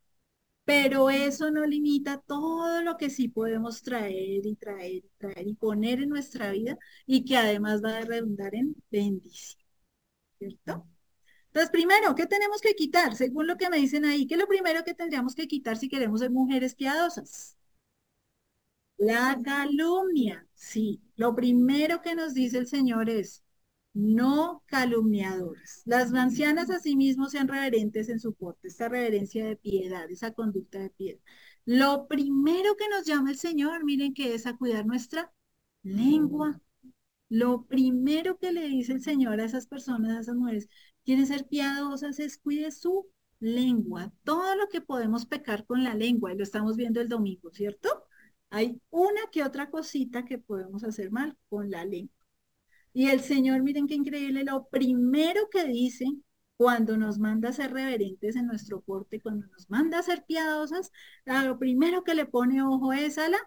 [0.64, 5.54] Pero eso no limita todo lo que sí podemos traer y traer y traer y
[5.54, 9.62] poner en nuestra vida y que además va a redundar en bendición.
[10.38, 10.86] ¿Cierto?
[11.52, 13.16] Entonces, primero, ¿qué tenemos que quitar?
[13.16, 15.88] Según lo que me dicen ahí, ¿qué es lo primero que tendríamos que quitar si
[15.88, 17.56] queremos ser mujeres piadosas?
[18.98, 21.00] La calumnia, sí.
[21.16, 23.42] Lo primero que nos dice el Señor es,
[23.94, 25.82] no calumniadoras.
[25.86, 30.90] Las ancianas asimismo sean reverentes en su porte, esta reverencia de piedad, esa conducta de
[30.90, 31.20] piedad.
[31.64, 35.32] Lo primero que nos llama el Señor, miren que es a cuidar nuestra
[35.82, 36.60] lengua.
[37.28, 40.68] Lo primero que le dice el Señor a esas personas, a esas mujeres,
[41.04, 43.08] quieren ser piadosas, es cuide su
[43.40, 44.12] lengua.
[44.24, 47.88] Todo lo que podemos pecar con la lengua, y lo estamos viendo el domingo, ¿cierto?
[48.50, 52.14] Hay una que otra cosita que podemos hacer mal con la lengua.
[52.92, 56.06] Y el Señor, miren qué increíble, lo primero que dice
[56.56, 60.92] cuando nos manda a ser reverentes en nuestro porte, cuando nos manda a ser piadosas,
[61.24, 63.38] lo primero que le pone ojo es a la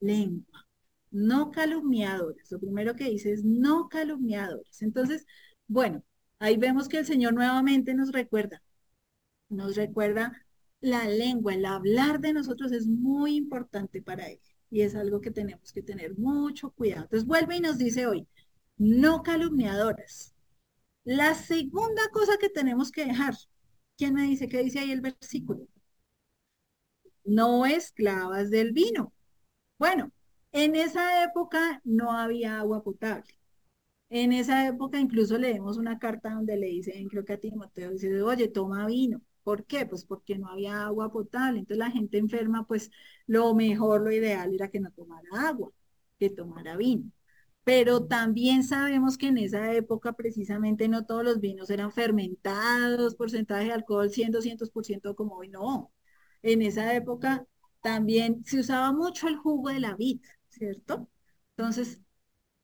[0.00, 0.66] lengua.
[1.10, 2.50] No calumniadores.
[2.50, 4.82] Lo primero que dice es no calumniadores.
[4.82, 5.26] Entonces,
[5.66, 6.02] bueno,
[6.42, 8.62] ahí vemos que el Señor nuevamente nos recuerda,
[9.48, 10.44] nos recuerda
[10.80, 14.40] la lengua, el hablar de nosotros es muy importante para Él.
[14.68, 17.04] Y es algo que tenemos que tener mucho cuidado.
[17.04, 18.26] Entonces vuelve y nos dice hoy,
[18.76, 20.34] no calumniadoras.
[21.04, 23.34] La segunda cosa que tenemos que dejar,
[23.96, 25.68] ¿quién me dice qué dice ahí el versículo?
[27.24, 29.12] No esclavas del vino.
[29.78, 30.12] Bueno,
[30.50, 33.32] en esa época no había agua potable.
[34.12, 38.22] En esa época incluso leemos una carta donde le dicen, creo que a Timoteo, dice,
[38.22, 39.22] oye, toma vino.
[39.42, 39.86] ¿Por qué?
[39.86, 41.60] Pues porque no había agua potable.
[41.60, 42.90] Entonces la gente enferma, pues
[43.26, 45.72] lo mejor, lo ideal era que no tomara agua,
[46.18, 47.10] que tomara vino
[47.64, 53.66] pero también sabemos que en esa época precisamente no todos los vinos eran fermentados, porcentaje
[53.66, 55.92] de alcohol 100, 200% como hoy, no.
[56.42, 57.46] En esa época
[57.80, 61.08] también se usaba mucho el jugo de la vid, ¿cierto?
[61.56, 62.00] Entonces,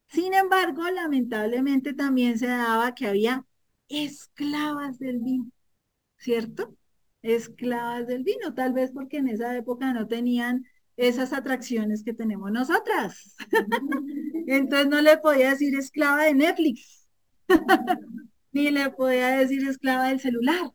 [0.09, 3.45] sin embargo, lamentablemente también se daba que había
[3.89, 5.51] esclavas del vino,
[6.19, 6.77] ¿cierto?
[7.23, 10.67] Esclavas del vino, tal vez porque en esa época no tenían
[10.97, 13.37] esas atracciones que tenemos nosotras.
[14.47, 17.07] Entonces no le podía decir esclava de Netflix,
[18.53, 20.73] ni le podía decir esclava del celular,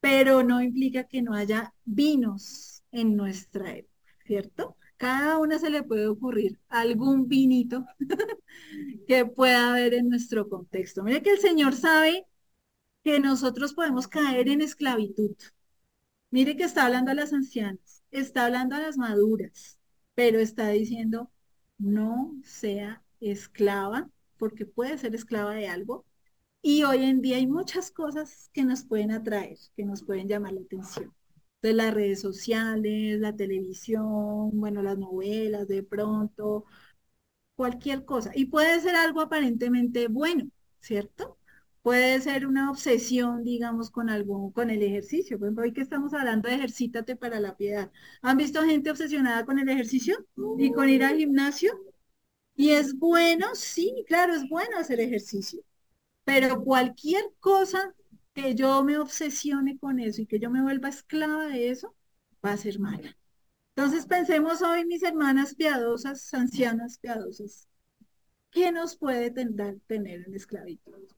[0.00, 4.76] pero no implica que no haya vinos en nuestra época, ¿cierto?
[5.00, 7.86] Cada una se le puede ocurrir algún vinito
[9.08, 11.02] que pueda haber en nuestro contexto.
[11.02, 12.26] Mire que el Señor sabe
[13.04, 15.34] que nosotros podemos caer en esclavitud.
[16.30, 19.78] Mire que está hablando a las ancianas está hablando a las maduras,
[20.14, 21.30] pero está diciendo,
[21.78, 26.04] no sea esclava, porque puede ser esclava de algo.
[26.62, 30.52] Y hoy en día hay muchas cosas que nos pueden atraer, que nos pueden llamar
[30.52, 31.14] la atención.
[31.62, 36.64] De las redes sociales, la televisión, bueno, las novelas, de pronto,
[37.54, 38.32] cualquier cosa.
[38.34, 41.38] Y puede ser algo aparentemente bueno, ¿cierto?
[41.82, 45.38] Puede ser una obsesión, digamos, con algo, con el ejercicio.
[45.38, 47.90] Por ejemplo, hoy que estamos hablando de ejercítate para la piedad.
[48.22, 50.26] ¿Han visto gente obsesionada con el ejercicio
[50.58, 51.72] y con ir al gimnasio?
[52.56, 55.60] Y es bueno, sí, claro, es bueno hacer ejercicio.
[56.24, 57.94] Pero cualquier cosa
[58.42, 61.94] que yo me obsesione con eso y que yo me vuelva esclava de eso,
[62.44, 63.16] va a ser mala.
[63.76, 67.68] Entonces pensemos hoy, mis hermanas piadosas, ancianas piadosas,
[68.50, 71.08] ¿qué nos puede tener, tener en esclavitud?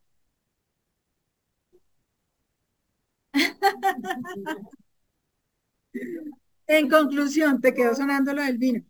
[6.66, 8.82] En conclusión, te quedó sonando lo del vino.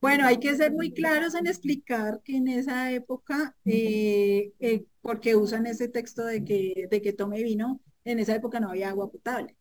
[0.00, 5.34] Bueno, hay que ser muy claros en explicar que en esa época, eh, eh, porque
[5.34, 9.10] usan ese texto de que, de que tome vino, en esa época no había agua
[9.10, 9.56] potable.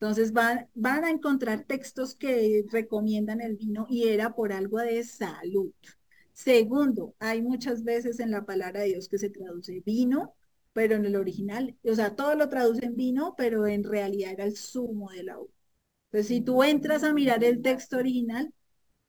[0.00, 5.04] Entonces van, van a encontrar textos que recomiendan el vino y era por algo de
[5.04, 5.72] salud.
[6.32, 10.34] Segundo, hay muchas veces en la palabra de Dios que se traduce vino,
[10.72, 14.44] pero en el original, o sea, todo lo traduce en vino, pero en realidad era
[14.44, 15.52] el zumo de la uva.
[16.10, 18.52] Entonces, si tú entras a mirar el texto original,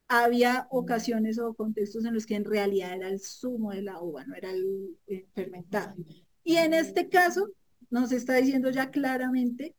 [0.07, 4.25] había ocasiones o contextos en los que en realidad era el zumo de la uva,
[4.25, 4.97] no era el,
[5.33, 5.95] fermentado.
[6.43, 7.49] Y en este caso,
[7.89, 9.75] nos está diciendo ya claramente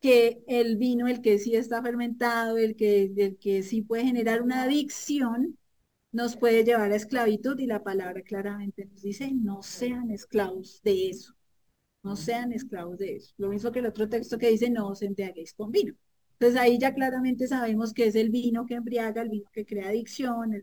[0.00, 4.42] que el vino, el que sí está fermentado, el que, el que sí puede generar
[4.42, 5.58] una adicción,
[6.12, 11.10] nos puede llevar a esclavitud y la palabra claramente nos dice, no sean esclavos de
[11.10, 11.34] eso,
[12.02, 13.34] no sean esclavos de eso.
[13.38, 15.94] Lo mismo que el otro texto que dice, no os embriaguéis con vino.
[16.38, 19.88] Entonces ahí ya claramente sabemos que es el vino que embriaga, el vino que crea
[19.88, 20.62] adicción,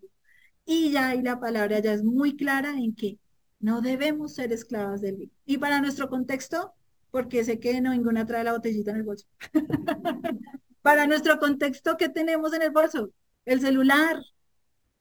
[0.66, 3.20] y ya ahí la palabra ya es muy clara en que
[3.60, 5.32] no debemos ser esclavas del vino.
[5.46, 6.74] Y para nuestro contexto,
[7.12, 9.28] porque sé que no ninguna trae la botellita en el bolso.
[10.82, 13.12] para nuestro contexto, ¿qué tenemos en el bolso?
[13.46, 14.22] El celular,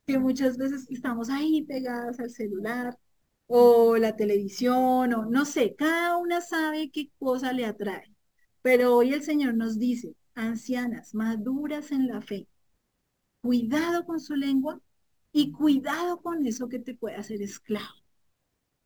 [0.07, 2.99] que muchas veces estamos ahí pegadas al celular
[3.47, 8.13] o la televisión, o no sé, cada una sabe qué cosa le atrae.
[8.63, 12.49] Pero hoy el Señor nos dice, ancianas, maduras en la fe,
[13.41, 14.81] cuidado con su lengua
[15.33, 18.05] y cuidado con eso que te puede hacer esclavo.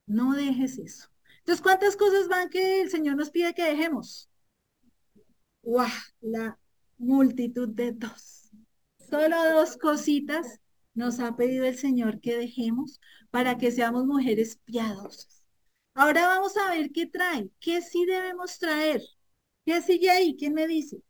[0.06, 1.08] No dejes eso.
[1.40, 4.28] Entonces, ¿cuántas cosas van que el Señor nos pide que dejemos?
[5.62, 5.88] ¡Guau!
[6.20, 6.58] La
[6.96, 8.50] multitud de dos.
[8.98, 10.60] Solo dos cositas
[10.94, 15.44] nos ha pedido el Señor que dejemos para que seamos mujeres piadosas.
[15.94, 19.02] Ahora vamos a ver qué trae, qué sí debemos traer.
[19.68, 20.34] ¿Qué sigue ahí?
[20.34, 21.02] ¿Quién me dice?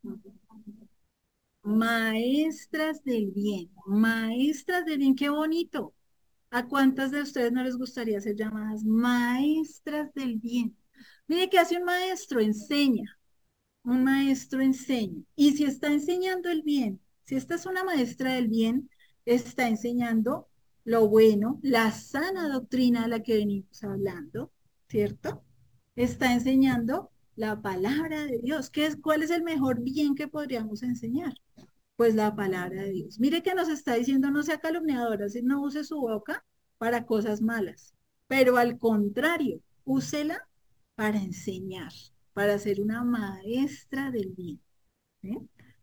[1.62, 5.94] Maestras del bien, maestras del bien, qué bonito.
[6.50, 10.76] ¿A cuántas de ustedes no les gustaría ser llamadas maestras del bien?
[11.28, 13.16] Mire que hace un maestro, enseña.
[13.84, 15.22] Un maestro enseña.
[15.36, 18.90] Y si está enseñando el bien, si esta es una maestra del bien,
[19.24, 20.48] está enseñando
[20.82, 24.50] lo bueno, la sana doctrina de la que venimos hablando,
[24.88, 25.44] ¿cierto?
[25.94, 28.68] Está enseñando la palabra de Dios.
[28.68, 31.34] ¿Qué es, ¿Cuál es el mejor bien que podríamos enseñar?
[31.94, 33.20] Pues la palabra de Dios.
[33.20, 36.44] Mire que nos está diciendo no sea calumniadora, no use su boca
[36.78, 37.94] para cosas malas,
[38.26, 40.48] pero al contrario, úsela
[40.96, 41.92] para enseñar,
[42.32, 44.60] para ser una maestra del bien.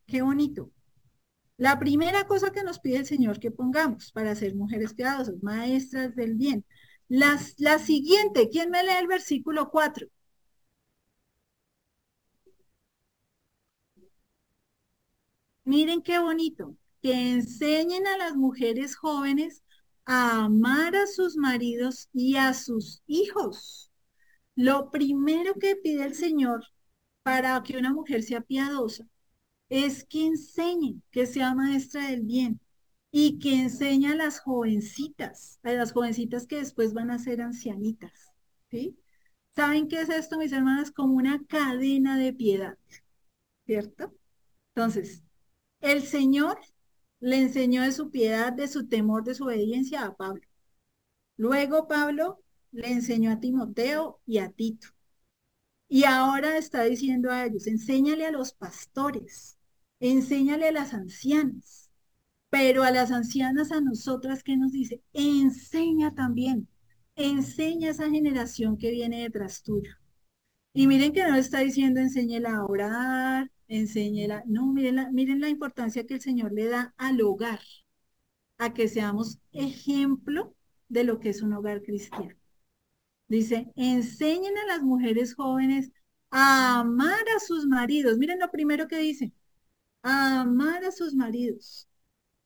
[0.05, 0.71] Qué bonito.
[1.55, 6.15] La primera cosa que nos pide el Señor que pongamos para ser mujeres piadosas, maestras
[6.17, 6.65] del bien.
[7.07, 10.07] Las, la siguiente, ¿quién me lee el versículo 4?
[15.65, 19.63] Miren qué bonito, que enseñen a las mujeres jóvenes
[20.05, 23.91] a amar a sus maridos y a sus hijos.
[24.55, 26.63] Lo primero que pide el Señor
[27.23, 29.07] para que una mujer sea piadosa
[29.69, 32.59] es que enseñe, que sea maestra del bien
[33.11, 38.31] y que enseñe a las jovencitas, a las jovencitas que después van a ser ancianitas.
[38.69, 38.97] ¿sí?
[39.55, 40.91] ¿Saben qué es esto, mis hermanas?
[40.91, 42.77] Como una cadena de piedad,
[43.65, 44.13] ¿cierto?
[44.75, 45.24] Entonces,
[45.85, 46.59] el Señor
[47.19, 50.41] le enseñó de su piedad, de su temor, de su obediencia a Pablo.
[51.37, 54.87] Luego Pablo le enseñó a Timoteo y a Tito.
[55.87, 59.57] Y ahora está diciendo a ellos, enséñale a los pastores,
[59.99, 61.91] enséñale a las ancianas,
[62.49, 65.03] pero a las ancianas, a nosotras, ¿qué nos dice?
[65.13, 66.67] Enseña también,
[67.15, 69.91] enseña a esa generación que viene detrás tuyo.
[70.73, 74.43] Y miren que no está diciendo enséñela a orar, enséñela.
[74.47, 77.61] No, miren la, miren la importancia que el Señor le da al hogar,
[78.57, 80.55] a que seamos ejemplo
[80.89, 82.35] de lo que es un hogar cristiano.
[83.27, 85.91] Dice, enseñen a las mujeres jóvenes
[86.29, 88.17] a amar a sus maridos.
[88.17, 89.33] Miren lo primero que dice,
[90.03, 91.87] a amar a sus maridos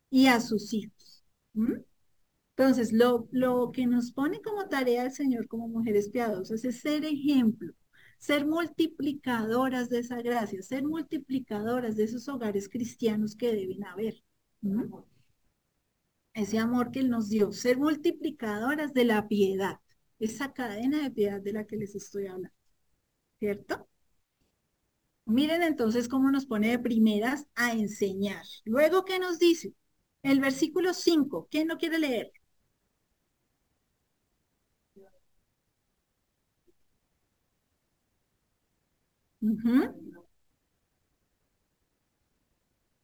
[0.10, 1.24] y a sus hijos.
[2.56, 7.06] Entonces, lo, lo que nos pone como tarea el Señor como mujeres piadosas es ser
[7.06, 7.74] ejemplo
[8.20, 14.24] ser multiplicadoras de esa gracia, ser multiplicadoras de esos hogares cristianos que deben haber.
[16.34, 19.80] Ese amor que Él nos dio, ser multiplicadoras de la piedad,
[20.20, 22.56] esa cadena de piedad de la que les estoy hablando.
[23.40, 23.88] ¿Cierto?
[25.26, 28.44] Miren entonces cómo nos pone de primeras a enseñar.
[28.66, 29.74] Luego, ¿qué nos dice?
[30.24, 32.32] El versículo 5, ¿quién lo quiere leer?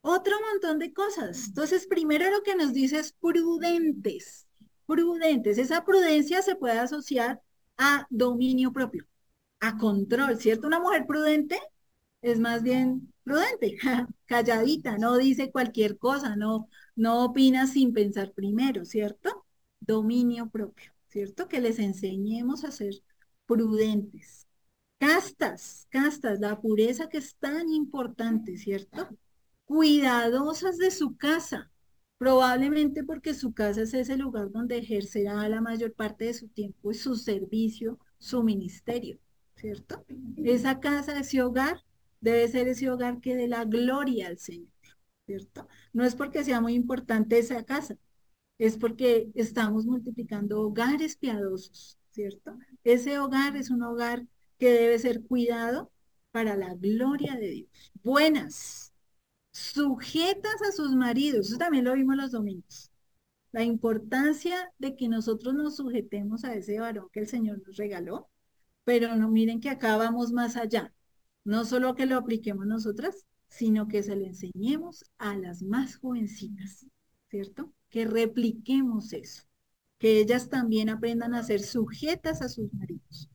[0.00, 1.48] Otro montón de cosas.
[1.48, 4.46] Entonces, primero lo que nos dice es prudentes.
[4.86, 5.58] Prudentes.
[5.58, 7.42] Esa prudencia se puede asociar
[7.76, 9.06] a dominio propio,
[9.60, 10.66] a control, ¿cierto?
[10.68, 11.60] Una mujer prudente
[12.22, 13.76] es más bien prudente,
[14.26, 19.46] calladita, no dice cualquier cosa, no, no opina sin pensar primero, ¿cierto?
[19.80, 21.48] Dominio propio, ¿cierto?
[21.48, 22.94] Que les enseñemos a ser
[23.46, 24.45] prudentes.
[24.98, 29.08] Castas, castas, la pureza que es tan importante, ¿cierto?
[29.66, 31.70] Cuidadosas de su casa,
[32.18, 36.90] probablemente porque su casa es ese lugar donde ejercerá la mayor parte de su tiempo
[36.90, 39.18] y su servicio, su ministerio,
[39.56, 40.04] ¿cierto?
[40.38, 41.84] Esa casa, ese hogar,
[42.20, 44.72] debe ser ese hogar que dé la gloria al Señor,
[45.26, 45.68] ¿cierto?
[45.92, 47.98] No es porque sea muy importante esa casa,
[48.58, 52.58] es porque estamos multiplicando hogares piadosos, ¿cierto?
[52.84, 54.26] Ese hogar es un hogar
[54.58, 55.92] que debe ser cuidado
[56.30, 57.92] para la gloria de Dios.
[58.02, 58.92] Buenas,
[59.52, 62.90] sujetas a sus maridos, eso también lo vimos los domingos.
[63.52, 68.28] La importancia de que nosotros nos sujetemos a ese varón que el Señor nos regaló,
[68.84, 70.92] pero no miren que acá vamos más allá.
[71.44, 76.86] No solo que lo apliquemos nosotras, sino que se lo enseñemos a las más jovencitas,
[77.30, 77.72] ¿cierto?
[77.88, 79.42] Que repliquemos eso.
[79.98, 83.30] que ellas también aprendan a ser sujetas a sus maridos.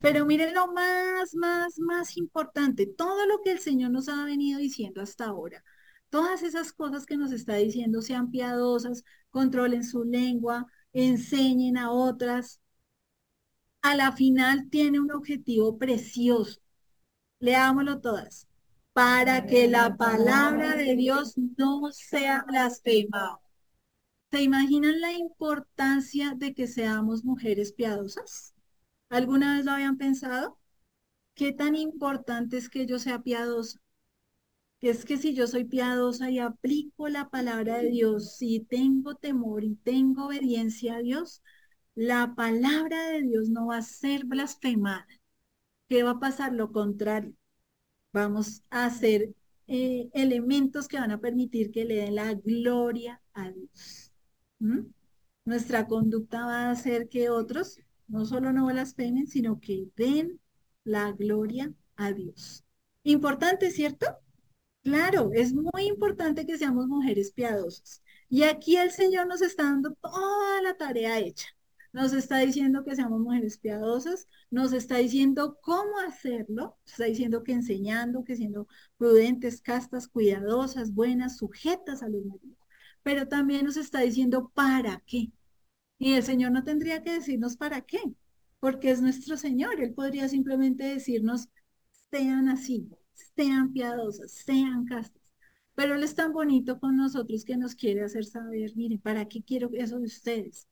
[0.00, 4.60] Pero miren lo más, más, más importante, todo lo que el Señor nos ha venido
[4.60, 5.64] diciendo hasta ahora,
[6.10, 12.60] todas esas cosas que nos está diciendo, sean piadosas, controlen su lengua, enseñen a otras,
[13.82, 16.60] a la final tiene un objetivo precioso.
[17.40, 18.48] Leámoslo todas.
[18.92, 23.38] Para que la palabra de Dios no sea blasfemada.
[24.30, 28.54] ¿Se imaginan la importancia de que seamos mujeres piadosas?
[29.10, 30.58] ¿Alguna vez lo habían pensado?
[31.34, 33.80] ¿Qué tan importante es que yo sea piadosa?
[34.80, 39.64] Es que si yo soy piadosa y aplico la palabra de Dios, si tengo temor
[39.64, 41.42] y tengo obediencia a Dios,
[41.94, 45.06] la palabra de Dios no va a ser blasfemada.
[45.88, 46.52] ¿Qué va a pasar?
[46.52, 47.34] Lo contrario.
[48.12, 49.34] Vamos a hacer
[49.66, 54.12] eh, elementos que van a permitir que le den la gloria a Dios.
[55.44, 60.40] Nuestra conducta va a hacer que otros no solo no blasfemen, sino que den
[60.84, 62.64] la gloria a Dios.
[63.04, 64.06] Importante, ¿cierto?
[64.82, 68.02] Claro, es muy importante que seamos mujeres piadosas.
[68.28, 71.48] Y aquí el Señor nos está dando toda la tarea hecha.
[71.92, 77.42] Nos está diciendo que seamos mujeres piadosas, nos está diciendo cómo hacerlo, nos está diciendo
[77.42, 82.58] que enseñando, que siendo prudentes, castas, cuidadosas, buenas, sujetas a los maridos.
[83.02, 85.32] Pero también nos está diciendo para qué.
[85.98, 88.00] Y el Señor no tendría que decirnos para qué,
[88.60, 89.80] porque es nuestro Señor.
[89.80, 91.48] Él podría simplemente decirnos,
[92.10, 92.88] sean así,
[93.36, 95.22] sean piadosas, sean castas.
[95.74, 99.42] Pero Él es tan bonito con nosotros que nos quiere hacer saber, mire, ¿para qué
[99.42, 100.66] quiero eso de ustedes?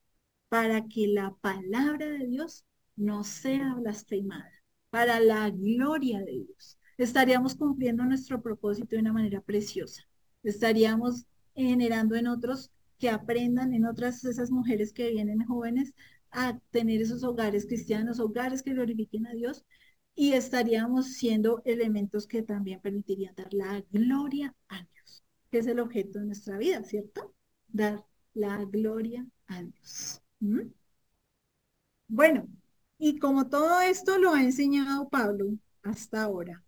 [0.48, 2.64] Para que la palabra de Dios
[2.96, 4.50] no sea blasfemada,
[4.90, 6.78] para la gloria de Dios.
[6.98, 10.02] Estaríamos cumpliendo nuestro propósito de una manera preciosa.
[10.42, 15.94] Estaríamos generando en otros que aprendan en otras esas mujeres que vienen jóvenes
[16.30, 19.64] a tener esos hogares cristianos, hogares que glorifiquen a Dios
[20.14, 25.78] y estaríamos siendo elementos que también permitirían dar la gloria a Dios, que es el
[25.80, 27.34] objeto de nuestra vida, ¿cierto?
[27.68, 30.22] Dar la gloria a Dios.
[32.08, 32.48] Bueno,
[32.98, 36.62] y como todo esto lo ha enseñado Pablo hasta ahora,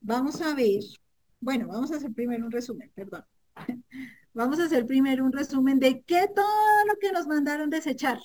[0.00, 0.82] vamos a ver,
[1.40, 3.24] bueno, vamos a hacer primero un resumen, perdón.
[4.32, 8.18] Vamos a hacer primero un resumen de qué todo lo que nos mandaron desechar.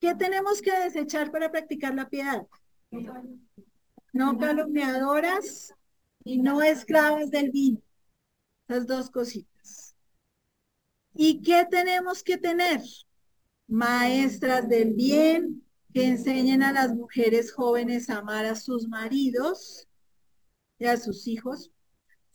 [0.00, 2.46] ¿Qué tenemos que desechar para practicar la piedad?
[4.12, 5.74] No calumniadoras
[6.24, 7.82] y no esclavas del vino.
[8.68, 9.94] Las dos cositas.
[11.14, 12.80] ¿Y qué tenemos que tener?
[13.68, 19.88] Maestras del bien que enseñen a las mujeres jóvenes a amar a sus maridos
[20.78, 21.72] y a sus hijos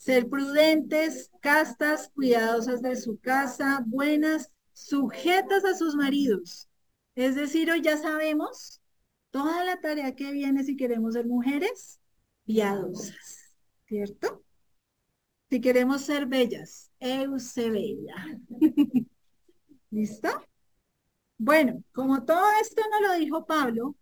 [0.02, 6.68] ser prudentes, castas, cuidadosas de su casa, buenas, sujetas a sus maridos.
[7.14, 8.82] Es decir, hoy ya sabemos
[9.30, 12.00] toda la tarea que viene si queremos ser mujeres
[12.46, 13.54] piadosas,
[13.86, 14.44] ¿cierto?
[15.52, 18.16] Si queremos ser bellas, Eusebella.
[19.92, 20.30] ¿Listo?
[21.38, 23.96] Bueno, como todo esto nos lo dijo Pablo,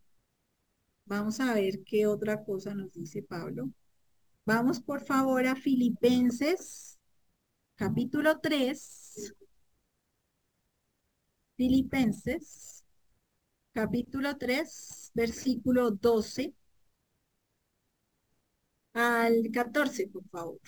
[1.03, 3.69] vamos a ver qué otra cosa nos dice Pablo.
[4.51, 6.97] Vamos por favor a Filipenses,
[7.75, 9.35] capítulo 3.
[11.55, 12.83] Filipenses,
[13.71, 16.55] capítulo 3, versículo 12
[18.93, 20.59] al 14, por favor.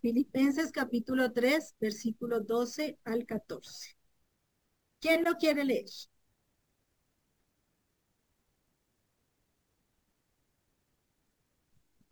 [0.00, 3.96] Filipenses capítulo 3, versículo 12 al 14.
[5.00, 5.86] ¿Quién lo quiere leer?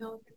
[0.05, 0.37] building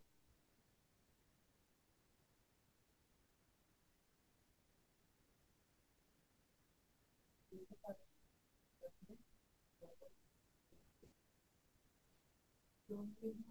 [12.89, 13.47] building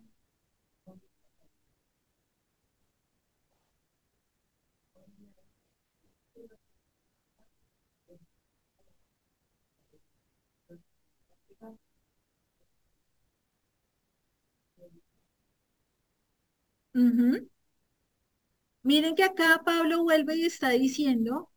[18.83, 21.51] Miren que acá Pablo vuelve y está diciendo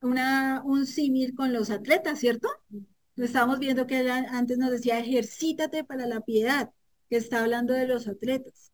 [0.00, 2.48] una, un símil con los atletas, ¿cierto?
[3.16, 6.70] Estamos viendo que antes nos decía, ejercítate para la piedad,
[7.10, 8.72] que está hablando de los atletas.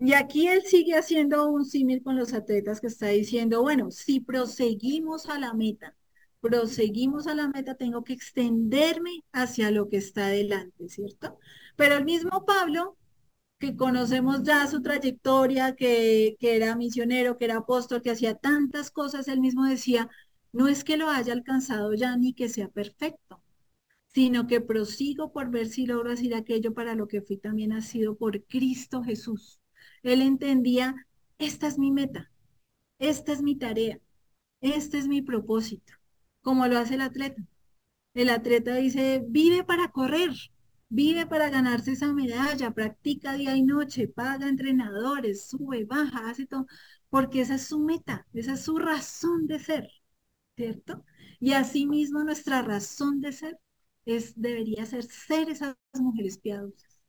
[0.00, 4.20] Y aquí él sigue haciendo un símil con los atletas que está diciendo, bueno, si
[4.20, 5.96] proseguimos a la meta,
[6.40, 11.38] proseguimos a la meta, tengo que extenderme hacia lo que está adelante, ¿cierto?
[11.76, 12.97] Pero el mismo Pablo
[13.58, 18.90] que conocemos ya su trayectoria, que, que era misionero, que era apóstol, que hacía tantas
[18.90, 20.08] cosas, él mismo decía,
[20.52, 23.42] No es que lo haya alcanzado ya ni que sea perfecto,
[24.08, 28.16] sino que prosigo por ver si logro hacer aquello para lo que fui también nacido
[28.16, 29.60] por Cristo Jesús.
[30.02, 30.94] Él entendía,
[31.38, 32.30] esta es mi meta,
[32.98, 34.00] esta es mi tarea,
[34.60, 35.94] este es mi propósito,
[36.42, 37.42] como lo hace el atleta.
[38.14, 40.32] El atleta dice, vive para correr,
[40.88, 46.66] vive para ganarse esa medalla, practica día y noche, paga entrenadores, sube, baja, hace todo,
[47.10, 49.90] porque esa es su meta, esa es su razón de ser,
[50.56, 51.04] ¿cierto?
[51.40, 53.58] Y asimismo nuestra razón de ser
[54.06, 57.00] es, debería ser ser esas mujeres piadosas,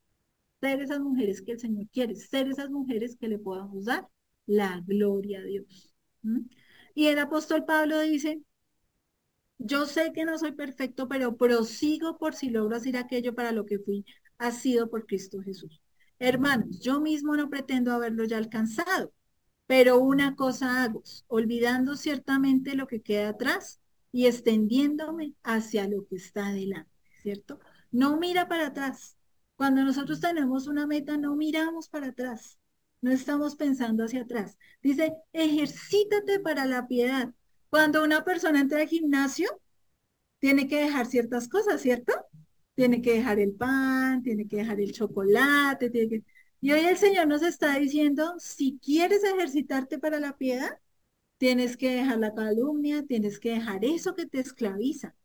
[0.62, 4.08] ser esas mujeres que el Señor quiere, ser esas mujeres que le podamos dar
[4.46, 5.94] la gloria a Dios.
[6.94, 8.42] Y el apóstol Pablo dice,
[9.60, 13.66] yo sé que no soy perfecto, pero prosigo por si logro hacer aquello para lo
[13.66, 14.06] que fui,
[14.38, 15.82] ha sido por Cristo Jesús.
[16.18, 19.14] Hermanos, yo mismo no pretendo haberlo ya alcanzado,
[19.68, 23.82] pero una cosa hago, olvidando ciertamente lo que queda atrás
[24.12, 26.92] y extendiéndome hacia lo que está adelante,
[27.22, 27.60] ¿cierto?
[27.92, 29.18] No mira para atrás.
[29.56, 32.58] Cuando nosotros tenemos una meta, no miramos para atrás.
[33.02, 34.58] No estamos pensando hacia atrás.
[34.82, 37.34] Dice, ejercítate para la piedad.
[37.70, 39.62] Cuando una persona entra al gimnasio,
[40.40, 42.14] tiene que dejar ciertas cosas, ¿cierto?
[42.76, 46.24] Tiene que dejar el pan, tiene que dejar el chocolate, tiene que...
[46.62, 50.80] Y hoy el Señor nos está diciendo, si quieres ejercitarte para la piedad,
[51.38, 55.16] tienes que dejar la calumnia, tienes que dejar eso que te esclaviza.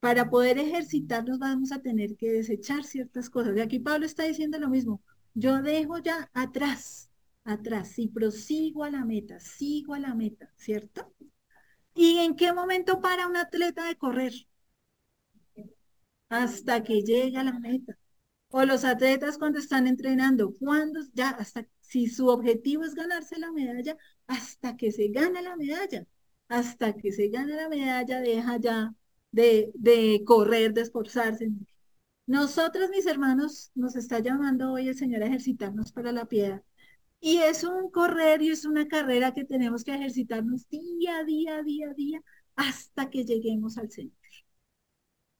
[0.00, 3.56] Para poder ejercitarnos vamos a tener que desechar ciertas cosas.
[3.56, 5.02] Y aquí Pablo está diciendo lo mismo.
[5.34, 7.10] Yo dejo ya atrás,
[7.44, 11.12] atrás, y prosigo a la meta, sigo a la meta, ¿cierto?
[11.94, 14.32] ¿Y en qué momento para un atleta de correr?
[16.28, 17.96] Hasta que llega a la meta.
[18.50, 23.52] O los atletas cuando están entrenando, cuando ya hasta si su objetivo es ganarse la
[23.52, 26.06] medalla, hasta que se gana la medalla,
[26.48, 28.94] hasta que se gana la medalla, deja ya
[29.32, 31.50] de, de correr, de esforzarse.
[32.26, 36.62] Nosotros, mis hermanos, nos está llamando hoy el Señor a ejercitarnos para la piedad.
[37.24, 41.62] Y es un correr y es una carrera que tenemos que ejercitarnos día a día,
[41.62, 42.22] día a día,
[42.54, 44.12] hasta que lleguemos al Señor.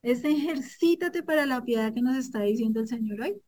[0.01, 3.39] Ese ejercítate para la piedad que nos está diciendo el Señor hoy.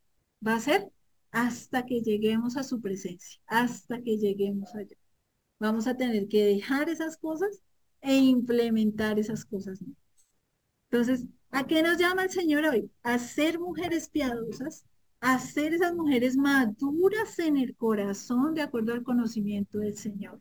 [0.45, 0.87] Va a ser
[1.31, 4.97] hasta que lleguemos a su presencia, hasta que lleguemos allá.
[5.57, 7.63] Vamos a tener que dejar esas cosas
[8.01, 9.79] e implementar esas cosas.
[10.91, 12.91] Entonces, ¿a qué nos llama el Señor hoy?
[13.01, 14.85] A ser mujeres piadosas,
[15.19, 20.39] a ser esas mujeres maduras en el corazón de acuerdo al conocimiento del Señor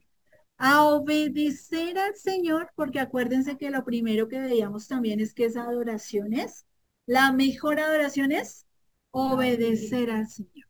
[0.59, 5.64] a obedecer al Señor, porque acuérdense que lo primero que veíamos también es que esa
[5.64, 6.66] adoración es,
[7.07, 8.66] la mejor adoración es
[9.11, 10.66] obedecer al Señor,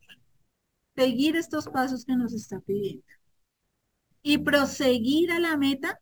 [0.95, 3.05] seguir estos pasos que nos está pidiendo
[4.21, 5.99] y proseguir a la meta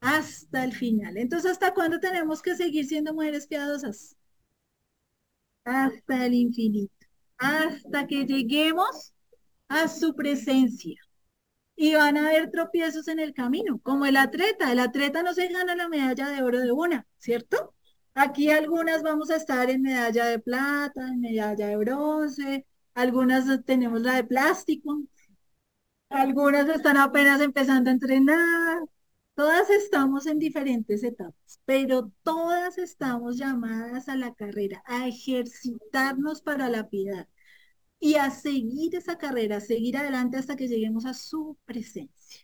[0.00, 1.16] hasta el final.
[1.16, 4.16] Entonces, ¿hasta cuándo tenemos que seguir siendo mujeres piadosas?
[5.64, 7.01] Hasta el infinito,
[7.42, 9.12] hasta que lleguemos
[9.68, 11.00] a su presencia
[11.74, 14.70] y van a haber tropiezos en el camino, como el atleta.
[14.70, 17.74] El atleta no se gana la medalla de oro de una, ¿cierto?
[18.14, 24.02] Aquí algunas vamos a estar en medalla de plata, en medalla de bronce, algunas tenemos
[24.02, 25.00] la de plástico,
[26.10, 28.82] algunas están apenas empezando a entrenar,
[29.34, 36.68] todas estamos en diferentes etapas, pero todas estamos llamadas a la carrera, a ejercitarnos para
[36.68, 37.26] la piedad
[38.02, 42.42] y a seguir esa carrera, a seguir adelante hasta que lleguemos a su presencia.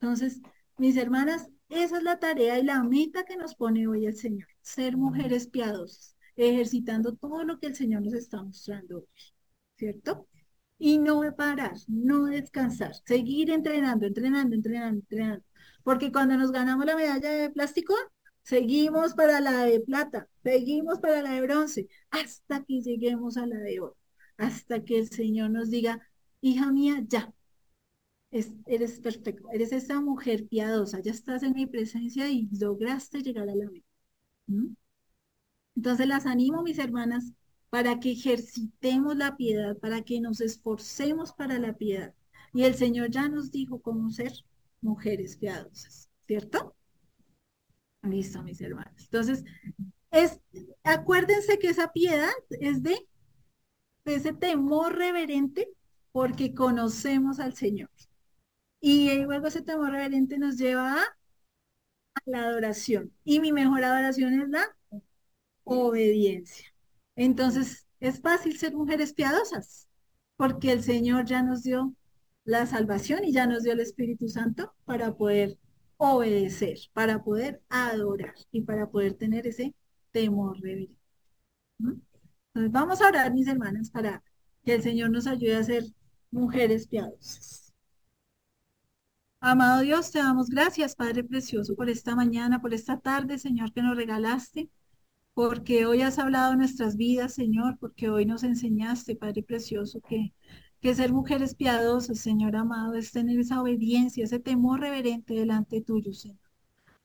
[0.00, 0.40] Entonces,
[0.78, 4.48] mis hermanas, esa es la tarea y la meta que nos pone hoy el Señor,
[4.62, 9.06] ser mujeres piadosas, ejercitando todo lo que el Señor nos está mostrando hoy,
[9.76, 10.26] ¿cierto?
[10.78, 15.44] Y no parar, no descansar, seguir entrenando, entrenando, entrenando, entrenando.
[15.82, 17.94] Porque cuando nos ganamos la medalla de plástico,
[18.42, 23.58] seguimos para la de plata, seguimos para la de bronce, hasta que lleguemos a la
[23.58, 23.98] de oro
[24.38, 26.00] hasta que el Señor nos diga,
[26.40, 27.34] hija mía, ya,
[28.30, 33.54] eres perfecto, eres esa mujer piadosa, ya estás en mi presencia y lograste llegar a
[33.54, 33.86] la meta.
[35.74, 37.32] Entonces las animo, mis hermanas,
[37.70, 42.14] para que ejercitemos la piedad, para que nos esforcemos para la piedad.
[42.54, 44.32] Y el Señor ya nos dijo cómo ser
[44.80, 46.74] mujeres piadosas, ¿cierto?
[48.02, 49.04] Listo, mis hermanas.
[49.04, 49.44] Entonces,
[50.10, 50.40] es,
[50.82, 53.06] acuérdense que esa piedad es de
[54.14, 55.68] ese temor reverente
[56.12, 57.90] porque conocemos al Señor.
[58.80, 61.04] Y luego ese temor reverente nos lleva a,
[62.26, 63.12] la adoración.
[63.24, 64.64] Y mi mejor adoración es la
[65.64, 66.66] obediencia.
[67.16, 69.88] Entonces, es fácil ser mujeres piadosas,
[70.36, 71.94] porque el Señor ya nos dio
[72.44, 75.58] la salvación y ya nos dio el Espíritu Santo para poder
[75.96, 79.74] obedecer, para poder adorar y para poder tener ese
[80.12, 80.96] temor reverente.
[82.58, 84.20] Entonces vamos a orar, mis hermanas, para
[84.64, 85.84] que el Señor nos ayude a ser
[86.32, 87.72] mujeres piadosas.
[89.40, 93.82] Amado Dios, te damos gracias, Padre Precioso, por esta mañana, por esta tarde, Señor, que
[93.82, 94.68] nos regalaste,
[95.34, 100.34] porque hoy has hablado nuestras vidas, Señor, porque hoy nos enseñaste, Padre Precioso, que,
[100.80, 106.12] que ser mujeres piadosas, Señor amado, es tener esa obediencia, ese temor reverente delante tuyo,
[106.12, 106.47] Señor.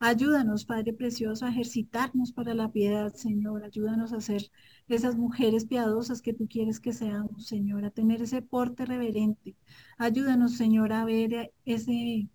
[0.06, 3.64] Ayúdanos, Padre Precioso, a ejercitarnos para la piedad, Señor.
[3.64, 4.52] Ayúdanos a ser
[4.90, 9.56] esas mujeres piadosas que tú quieres que seamos, Señor, a tener ese porte reverente.
[9.98, 12.30] Ayúdanos, Señor, a ver ese,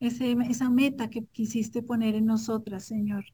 [0.00, 3.24] ese, esa meta que quisiste poner en nosotras, Señor.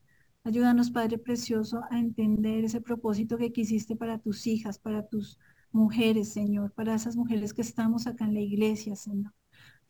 [0.44, 5.38] Ayúdanos, Padre Precioso, a entender ese propósito que quisiste para tus hijas, para tus
[5.72, 9.32] mujeres, Señor, para esas mujeres que estamos acá en la iglesia, Señor.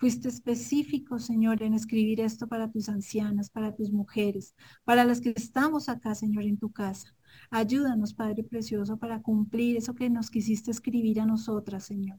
[0.03, 5.33] Fuiste específico, Señor, en escribir esto para tus ancianas, para tus mujeres, para las que
[5.37, 7.15] estamos acá, Señor, en tu casa.
[7.53, 12.19] Ayúdanos, Padre Precioso, para cumplir eso que nos quisiste escribir a nosotras, Señor.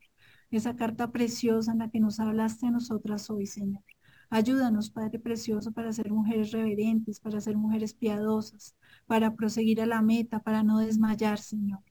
[0.49, 3.83] Esa carta preciosa en la que nos hablaste a nosotras hoy, Señor.
[4.29, 8.77] Ayúdanos, Padre Precioso, para ser mujeres reverentes, para ser mujeres piadosas,
[9.07, 11.83] para proseguir a la meta, para no desmayar, Señor.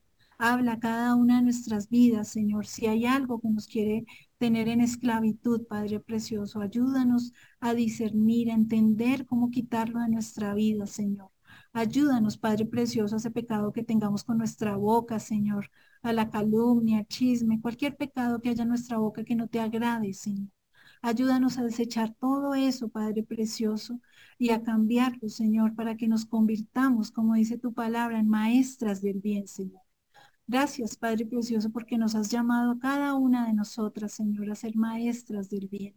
[0.44, 2.66] Habla cada una de nuestras vidas, Señor.
[2.66, 4.04] Si hay algo que nos quiere
[4.38, 10.88] tener en esclavitud, Padre Precioso, ayúdanos a discernir, a entender cómo quitarlo de nuestra vida,
[10.88, 11.30] Señor.
[11.72, 15.70] Ayúdanos, Padre Precioso, a ese pecado que tengamos con nuestra boca, Señor,
[16.02, 20.12] a la calumnia, chisme, cualquier pecado que haya en nuestra boca que no te agrade,
[20.12, 20.48] Señor.
[21.02, 24.00] Ayúdanos a desechar todo eso, Padre Precioso,
[24.38, 29.20] y a cambiarlo, Señor, para que nos convirtamos, como dice tu palabra, en maestras del
[29.20, 29.82] bien, Señor.
[30.46, 34.76] Gracias, Padre Precioso, porque nos has llamado a cada una de nosotras, Señor, a ser
[34.76, 35.94] maestras del bien.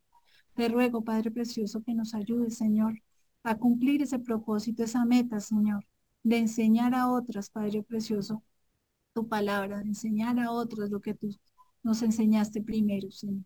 [0.55, 3.01] Te ruego, Padre Precioso, que nos ayude, Señor,
[3.43, 5.85] a cumplir ese propósito, esa meta, Señor,
[6.23, 8.43] de enseñar a otras, Padre Precioso,
[9.13, 11.29] tu palabra, de enseñar a otras lo que tú
[11.83, 13.45] nos enseñaste primero, Señor.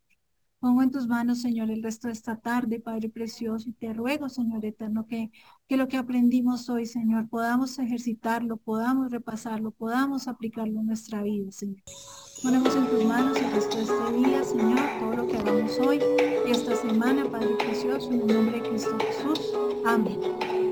[0.60, 4.28] Pongo en tus manos, Señor, el resto de esta tarde, Padre Precioso, y te ruego,
[4.28, 5.32] Señor Eterno, que,
[5.70, 11.50] que lo que aprendimos hoy, Señor, podamos ejercitarlo, podamos repasarlo, podamos aplicarlo en nuestra vida,
[11.52, 11.82] Señor.
[12.44, 16.00] Ponemos en tus manos el resto de este día, Señor, todo lo que hagamos hoy
[16.46, 19.54] y esta semana, Padre Precioso, en el nombre de Cristo Jesús.
[19.86, 20.69] Amén.